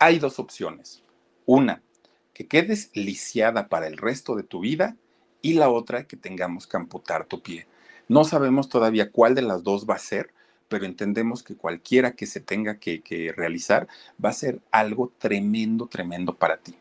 [0.00, 1.04] hay dos opciones.
[1.46, 1.82] Una,
[2.34, 4.96] que quedes lisiada para el resto de tu vida
[5.40, 7.68] y la otra, que tengamos que amputar tu pie.
[8.08, 10.32] No sabemos todavía cuál de las dos va a ser,
[10.68, 13.86] pero entendemos que cualquiera que se tenga que realizar
[14.22, 16.74] va a ser algo tremendo, tremendo para ti.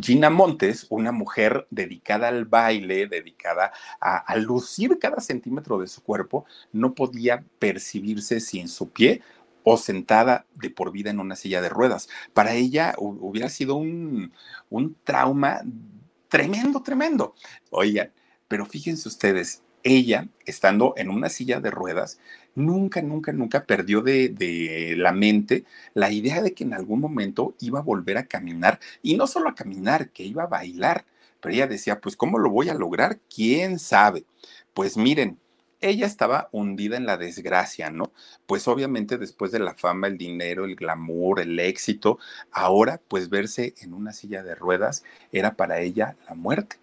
[0.00, 6.44] Gina Montes, una mujer dedicada al baile, dedicada a, lucir cada centímetro de su cuerpo,
[6.72, 9.22] no podía percibirse sin su pie
[9.62, 12.08] o sentada de por vida en una silla de ruedas.
[12.32, 14.32] Para ella hubiera sido un,
[14.68, 15.62] un trauma
[16.28, 17.34] tremendo, tremendo.
[17.70, 18.12] Oigan,
[18.48, 22.18] pero fíjense ustedes, ella, estando en una silla de ruedas,
[22.54, 25.64] nunca, nunca, nunca perdió de, de, la mente
[25.94, 29.48] la idea de que en algún momento iba a volver a caminar y no solo
[29.50, 31.04] a caminar, que iba a bailar.
[31.40, 33.18] Pero ella decía, pues, ¿cómo lo voy a lograr?
[33.32, 34.24] ¿Quién sabe?
[34.72, 35.38] Pues miren,
[35.80, 38.10] ella estaba hundida en la desgracia, ¿no?
[38.46, 42.18] Pues obviamente después de la fama, el dinero, el glamour, el éxito,
[42.50, 46.76] ahora pues verse en una silla de ruedas era para ella la muerte.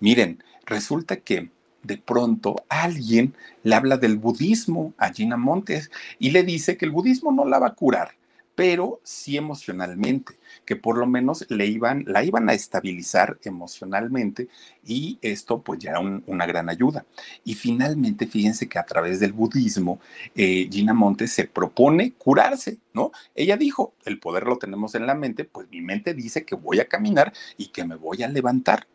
[0.00, 1.50] Miren, resulta que
[1.82, 6.92] de pronto alguien le habla del budismo a Gina Montes y le dice que el
[6.92, 8.18] budismo no la va a curar,
[8.58, 14.48] pero sí emocionalmente, que por lo menos le iban, la iban a estabilizar emocionalmente
[14.84, 17.06] y esto pues ya era un, una gran ayuda.
[17.44, 20.00] Y finalmente, fíjense que a través del budismo,
[20.34, 23.12] eh, Gina Montes se propone curarse, ¿no?
[23.36, 26.80] Ella dijo, el poder lo tenemos en la mente, pues mi mente dice que voy
[26.80, 28.88] a caminar y que me voy a levantar.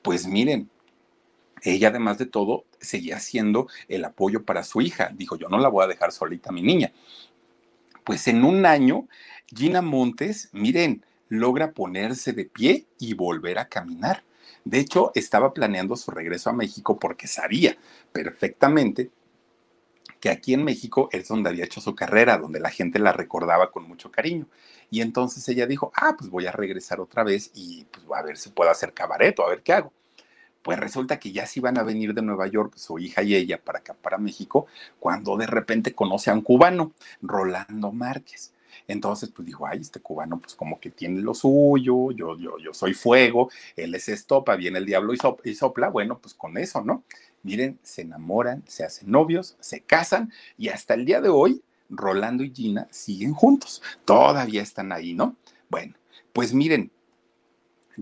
[0.00, 0.70] Pues miren,
[1.62, 5.10] ella además de todo seguía siendo el apoyo para su hija.
[5.14, 6.92] Dijo, yo no la voy a dejar solita mi niña.
[8.04, 9.08] Pues en un año,
[9.46, 14.24] Gina Montes, miren, logra ponerse de pie y volver a caminar.
[14.64, 17.76] De hecho, estaba planeando su regreso a México porque sabía
[18.12, 19.10] perfectamente
[20.20, 23.72] que aquí en México es donde había hecho su carrera, donde la gente la recordaba
[23.72, 24.46] con mucho cariño.
[24.88, 28.36] Y entonces ella dijo, ah, pues voy a regresar otra vez y pues a ver
[28.36, 29.92] si puedo hacer cabaret o a ver qué hago.
[30.62, 33.60] Pues resulta que ya se iban a venir de Nueva York, su hija y ella,
[33.62, 34.66] para acá, para México,
[35.00, 38.52] cuando de repente conoce a un cubano, Rolando Márquez.
[38.88, 42.74] Entonces, pues dijo, ay, este cubano, pues como que tiene lo suyo, yo, yo, yo
[42.74, 46.82] soy fuego, él es estopa, viene el diablo y, y sopla, bueno, pues con eso,
[46.82, 47.04] ¿no?
[47.42, 52.42] Miren, se enamoran, se hacen novios, se casan y hasta el día de hoy, Rolando
[52.42, 53.82] y Gina siguen juntos.
[54.04, 55.36] Todavía están ahí, ¿no?
[55.68, 55.94] Bueno,
[56.32, 56.90] pues miren,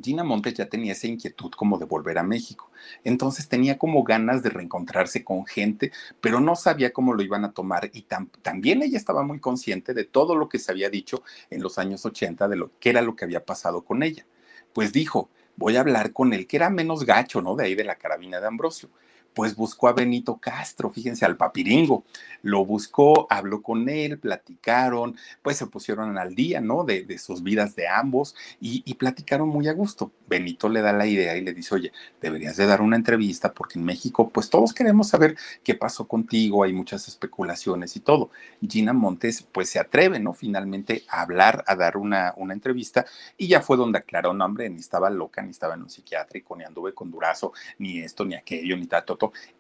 [0.01, 2.71] Gina Montes ya tenía esa inquietud como de volver a México.
[3.05, 7.53] Entonces tenía como ganas de reencontrarse con gente, pero no sabía cómo lo iban a
[7.53, 8.07] tomar y
[8.43, 12.05] también ella estaba muy consciente de todo lo que se había dicho en los años
[12.05, 14.27] 80 de lo que era lo que había pasado con ella.
[14.73, 17.57] Pues dijo, voy a hablar con él, que era menos gacho, ¿no?
[17.57, 18.89] De ahí de la carabina de Ambrosio
[19.35, 22.05] pues buscó a Benito Castro, fíjense, al papiringo.
[22.43, 26.85] Lo buscó, habló con él, platicaron, pues se pusieron al día, ¿no?
[26.85, 30.13] De, sus vidas de ambos y, platicaron muy a gusto.
[30.29, 33.79] Benito le da la idea y le dice, oye, deberías de dar una entrevista porque
[33.79, 38.31] en México, pues todos queremos saber qué pasó contigo, hay muchas especulaciones y todo.
[38.67, 40.33] Gina Montes, pues se atreve, ¿no?
[40.35, 43.07] Finalmente a hablar, a dar una, una entrevista
[43.37, 46.57] y ya fue donde aclaró, no, hombre, ni estaba loca, ni estaba en un psiquiátrico,
[46.57, 48.87] ni anduve con Durazo, ni esto, ni aquello, ni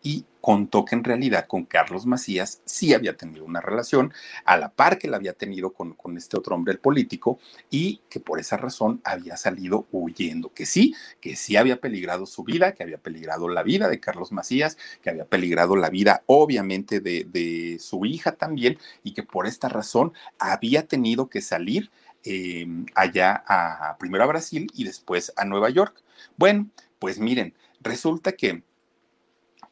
[0.03, 4.13] y contó que en realidad con Carlos Macías sí había tenido una relación
[4.45, 7.39] a la par que la había tenido con, con este otro hombre, el político,
[7.71, 12.43] y que por esa razón había salido huyendo, que sí, que sí había peligrado su
[12.43, 17.01] vida, que había peligrado la vida de Carlos Macías, que había peligrado la vida obviamente
[17.01, 21.91] de, de su hija también, y que por esta razón había tenido que salir
[22.25, 26.03] eh, allá a primero a Brasil y después a Nueva York.
[26.37, 28.63] Bueno, pues miren, resulta que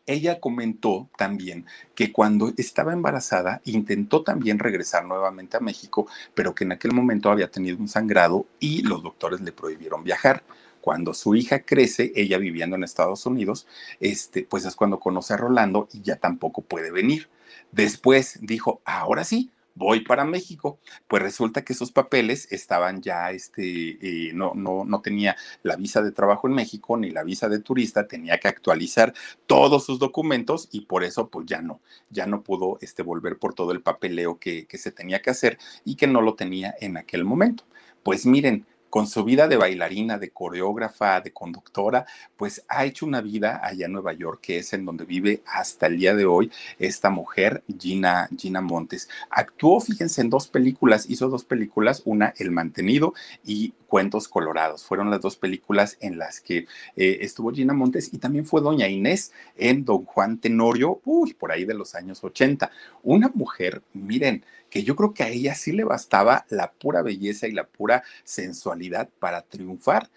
[0.09, 6.65] ella comentó también que cuando estaba embarazada intentó también regresar nuevamente a México, pero que
[6.65, 10.43] en aquel momento había tenido un sangrado y los doctores le prohibieron viajar.
[10.81, 13.67] Cuando su hija crece, ella viviendo en Estados Unidos,
[14.01, 17.29] este, pues es cuando conoce a Rolando y ya tampoco puede venir.
[17.71, 20.81] Después dijo, ahora sí, voy para México.
[21.07, 26.03] Pues resulta que esos papeles estaban ya, este, eh, no, no, no tenía la visa
[26.03, 29.15] de trabajo en México ni la visa de turista, tenía que actualizar
[29.47, 33.55] todos sus documentos y por eso pues ya no, ya no pudo este, volver por
[33.55, 36.97] todo el papeleo que, que se tenía que hacer y que no lo tenía en
[36.97, 37.65] aquel momento.
[38.03, 43.21] Pues miren, con su vida de bailarina, de coreógrafa, de conductora, pues ha hecho una
[43.21, 46.51] vida allá en Nueva York, que es en donde vive hasta el día de hoy
[46.79, 49.09] esta mujer, Gina, Gina Montes.
[49.31, 53.15] Actuó, fíjense, en dos películas, hizo dos películas, una El Mantenido
[53.45, 54.85] y Cuentos Colorados.
[54.85, 56.67] Fueron las dos películas en las que
[56.97, 61.53] eh, estuvo Gina Montes y también fue Doña Inés en Don Juan Tenorio, uy, por
[61.53, 62.71] ahí de los años 80.
[63.03, 67.47] Una mujer, miren, que yo creo que a ella sí le bastaba la pura belleza
[67.47, 70.11] y la pura sensualidad para triunfar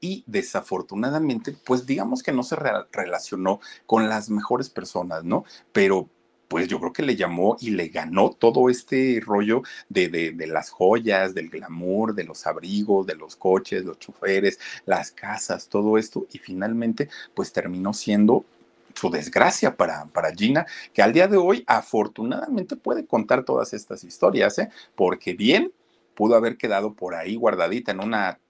[0.00, 2.56] y desafortunadamente, pues digamos que no se
[2.92, 5.44] relacionó con las mejores personas, ¿no?
[5.72, 6.08] Pero
[6.48, 10.70] pues yo creo que le llamó y le ganó todo este rollo de, de, las
[10.70, 16.26] joyas, del glamour, de los abrigos, de los coches, los choferes, las casas, todo esto,
[16.32, 18.46] y finalmente pues terminó siendo
[18.94, 24.04] su desgracia para, para Gina, que al día de hoy afortunadamente puede contar todas estas
[24.04, 24.70] historias, ¿eh?
[24.94, 25.72] porque bien
[26.14, 28.40] pudo haber quedado por ahí guardadita en una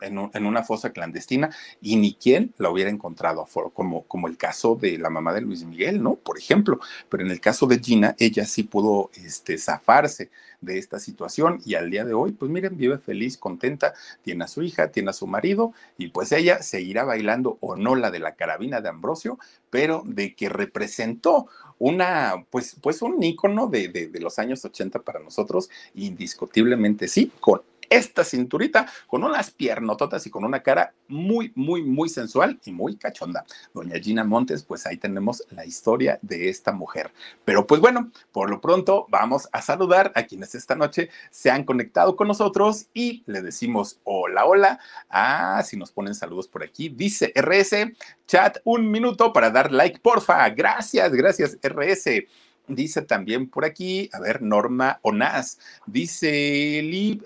[0.00, 4.98] en, una fosa clandestina y ni quien la hubiera encontrado, como, como el caso de
[4.98, 6.14] la mamá de Luis Miguel, ¿no?
[6.16, 10.30] Por ejemplo, pero en el caso de Gina, ella sí pudo este, zafarse
[10.60, 14.48] de esta situación y al día de hoy, pues miren, vive feliz, contenta, tiene a
[14.48, 18.18] su hija, tiene a su marido y pues ella seguirá bailando o no la de
[18.18, 19.38] la carabina de Ambrosio,
[19.70, 21.46] pero de que representó
[21.78, 27.32] una, pues, pues un ícono de, de, de los años 80 para nosotros, indiscutiblemente sí,
[27.40, 32.72] con esta cinturita con unas piernototas y con una cara muy, muy, muy sensual y
[32.72, 33.44] muy cachonda.
[33.74, 37.12] Doña Gina Montes, pues ahí tenemos la historia de esta mujer.
[37.44, 41.64] Pero pues bueno, por lo pronto vamos a saludar a quienes esta noche se han
[41.64, 44.80] conectado con nosotros y le decimos hola, hola.
[45.08, 47.92] Ah, si nos ponen saludos por aquí, dice RS,
[48.26, 50.48] chat, un minuto para dar like, porfa.
[50.50, 52.24] Gracias, gracias, RS.
[52.70, 56.82] Dice también por aquí, a ver, Norma Onaz, dice,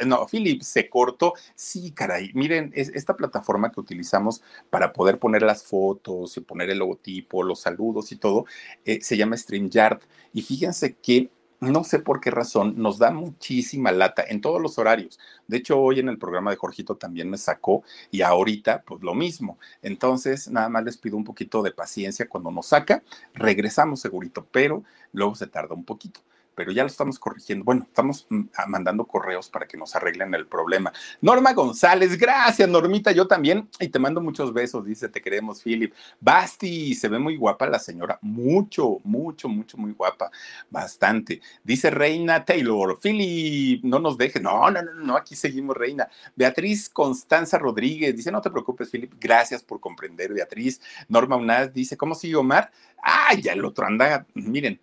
[0.07, 1.35] no, Philip, se cortó.
[1.55, 6.71] Sí, caray, miren, es esta plataforma que utilizamos para poder poner las fotos y poner
[6.71, 8.47] el logotipo, los saludos y todo,
[8.87, 10.01] eh, se llama StreamYard.
[10.33, 11.31] Y fíjense que
[11.71, 15.19] no sé por qué razón, nos da muchísima lata en todos los horarios.
[15.47, 19.15] De hecho, hoy en el programa de Jorgito también me sacó y ahorita, pues lo
[19.15, 19.59] mismo.
[19.83, 22.29] Entonces, nada más les pido un poquito de paciencia.
[22.29, 23.03] Cuando nos saca,
[23.35, 26.21] regresamos segurito, pero luego se tarda un poquito
[26.55, 27.65] pero ya lo estamos corrigiendo.
[27.65, 30.93] Bueno, estamos mm, mandando correos para que nos arreglen el problema.
[31.21, 33.69] Norma González, gracias, Normita, yo también.
[33.81, 35.93] Y te mando muchos besos, dice, te queremos, Philip.
[36.21, 40.31] Basti, se ve muy guapa la señora, mucho, mucho, mucho, muy guapa,
[40.71, 41.41] bastante.
[41.63, 44.43] Dice Reina Taylor, Philip, no nos dejes.
[44.43, 46.09] No, no, no, no, aquí seguimos, Reina.
[46.37, 50.81] Beatriz Constanza Rodríguez, dice, no te preocupes, Philip, gracias por comprender, Beatriz.
[51.09, 52.71] Norma Unaz dice, ¿cómo sigue Omar?
[53.03, 54.81] Ah, ya el otro anda, miren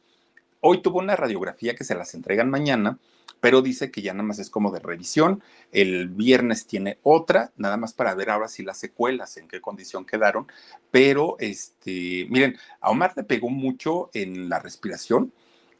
[0.63, 2.99] Hoy tuvo una radiografía que se las entregan mañana,
[3.39, 5.41] pero dice que ya nada más es como de revisión.
[5.71, 10.05] El viernes tiene otra, nada más para ver ahora si las secuelas, en qué condición
[10.05, 10.45] quedaron.
[10.91, 15.33] Pero, este, miren, a Omar le pegó mucho en la respiración.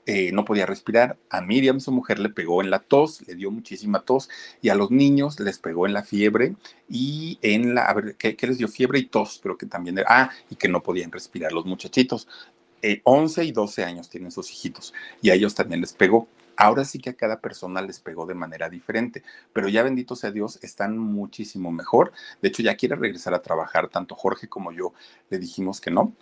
[0.08, 1.16] Eh, no podía respirar.
[1.30, 4.30] A Miriam, su mujer, le pegó en la tos, le dio muchísima tos.
[4.64, 6.56] Y a los niños les pegó en la fiebre
[6.90, 8.68] y en la, a ver, ¿qué, les dio?
[8.68, 12.28] Fiebre y tos, pero que también, ah, y que no podían respirar los muchachitos.
[13.04, 16.28] 11 eh, y 12 años tienen sus hijitos y a ellos también les pegó.
[16.58, 19.24] Ahora sí que a cada persona les pegó de manera diferente,
[19.54, 22.12] pero ya bendito sea Dios, están muchísimo mejor.
[22.42, 24.94] De hecho, ya quiere regresar a trabajar, tanto Jorge como yo
[25.30, 26.14] le dijimos que no,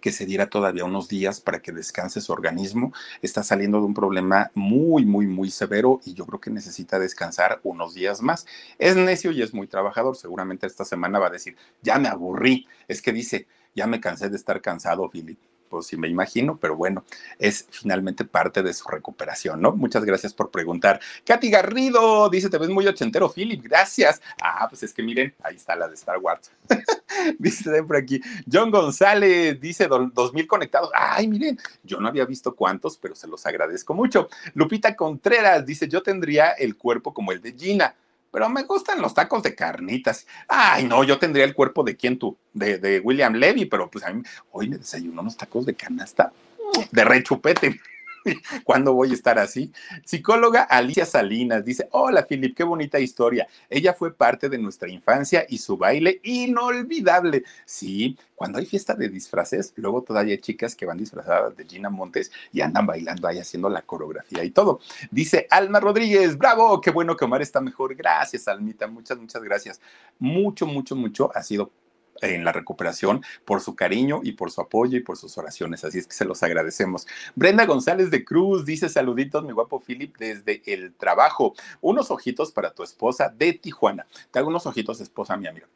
[0.00, 2.92] que se diera todavía unos días para que descanse su organismo.
[3.22, 7.60] Está saliendo de un problema muy, muy, muy severo y yo creo que necesita descansar
[7.64, 8.46] unos días más.
[8.78, 10.16] Es necio y es muy trabajador.
[10.16, 12.66] Seguramente esta semana va a decir, ya me aburrí.
[12.88, 13.46] Es que dice,
[13.76, 15.38] ya me cansé de estar cansado, Philip.
[15.68, 17.04] Pues sí, me imagino, pero bueno,
[17.38, 19.72] es finalmente parte de su recuperación, ¿no?
[19.72, 21.00] Muchas gracias por preguntar.
[21.24, 24.22] Katy Garrido dice: Te ves muy ochentero, Philip, gracias.
[24.40, 26.52] Ah, pues es que miren, ahí está la de Star Wars.
[27.38, 28.20] dice por aquí.
[28.50, 30.90] John González dice: dos mil conectados.
[30.94, 34.28] Ay, miren, yo no había visto cuántos, pero se los agradezco mucho.
[34.54, 37.94] Lupita Contreras dice: Yo tendría el cuerpo como el de Gina
[38.36, 40.26] pero me gustan los tacos de carnitas.
[40.46, 44.04] Ay, no, yo tendría el cuerpo de quién tú, de, de William Levy, pero pues
[44.04, 44.22] a mí,
[44.52, 46.34] hoy me desayuno unos tacos de canasta
[46.90, 47.80] de rechupete.
[48.64, 49.72] ¿Cuándo voy a estar así?
[50.04, 53.46] Psicóloga Alicia Salinas dice, hola Philip, qué bonita historia.
[53.68, 57.44] Ella fue parte de nuestra infancia y su baile inolvidable.
[57.64, 61.90] Sí, cuando hay fiesta de disfraces, luego todavía hay chicas que van disfrazadas de Gina
[61.90, 64.80] Montes y andan bailando ahí haciendo la coreografía y todo.
[65.10, 67.94] Dice Alma Rodríguez, bravo, qué bueno que Omar está mejor.
[67.94, 69.80] Gracias, Almita, muchas, muchas gracias.
[70.18, 71.70] Mucho, mucho, mucho ha sido
[72.22, 75.84] en la recuperación por su cariño y por su apoyo y por sus oraciones.
[75.84, 77.06] Así es que se los agradecemos.
[77.34, 81.54] Brenda González de Cruz dice saluditos, mi guapo Philip, desde el trabajo.
[81.80, 84.06] Unos ojitos para tu esposa de Tijuana.
[84.30, 85.68] Te hago unos ojitos, esposa, mi amiga.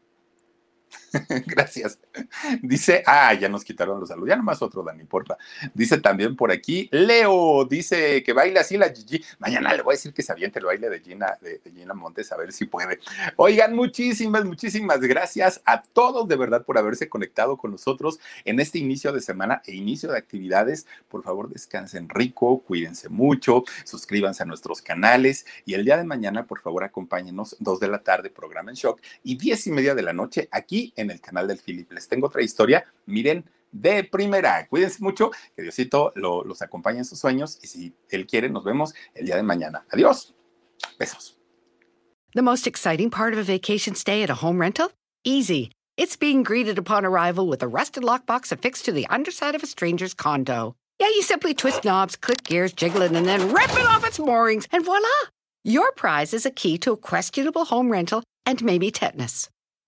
[1.47, 1.99] Gracias.
[2.63, 4.29] Dice, ah, ya nos quitaron los saludos.
[4.29, 5.37] Ya nomás otro, Dan, importa.
[5.75, 9.25] Dice también por aquí, Leo, dice que baila así la Gigi.
[9.39, 12.31] Mañana le voy a decir que se aviente el baile de Gina, de, Gina Montes,
[12.33, 13.01] a ver si puede.
[13.37, 18.79] Oigan, muchísimas, muchísimas gracias a todos de verdad por haberse conectado con nosotros en este
[18.79, 20.87] inicio de semana e inicio de actividades.
[21.09, 26.47] Por favor, descansen rico, cuídense mucho, suscríbanse a nuestros canales y el día de mañana,
[26.47, 30.03] por favor, acompáñenos, dos de la tarde, programa en shock y diez y media de
[30.03, 31.61] la noche aquí en el canal del.
[31.89, 34.67] Les tengo otra historia, miren, de primera.
[34.69, 38.93] Cuídense mucho, que Diosito los acompañe en sus sueños y si Él quiere, nos vemos
[39.15, 39.87] el día de mañana.
[39.93, 40.35] Adiós.
[40.99, 41.37] Besos.
[42.35, 44.91] The most exciting part of a vacation stay at a home rental?
[45.25, 45.71] Easy.
[45.97, 49.67] It's being greeted upon arrival with a rusted lockbox affixed to the underside of a
[49.67, 50.75] stranger's condo.
[50.99, 54.19] Yeah, you simply twist knobs, click gears, jiggle it, and then rip it off its
[54.19, 55.09] moorings, and voila!
[55.65, 59.51] Your prize is a key to a questionable home rental and maybe tetanus.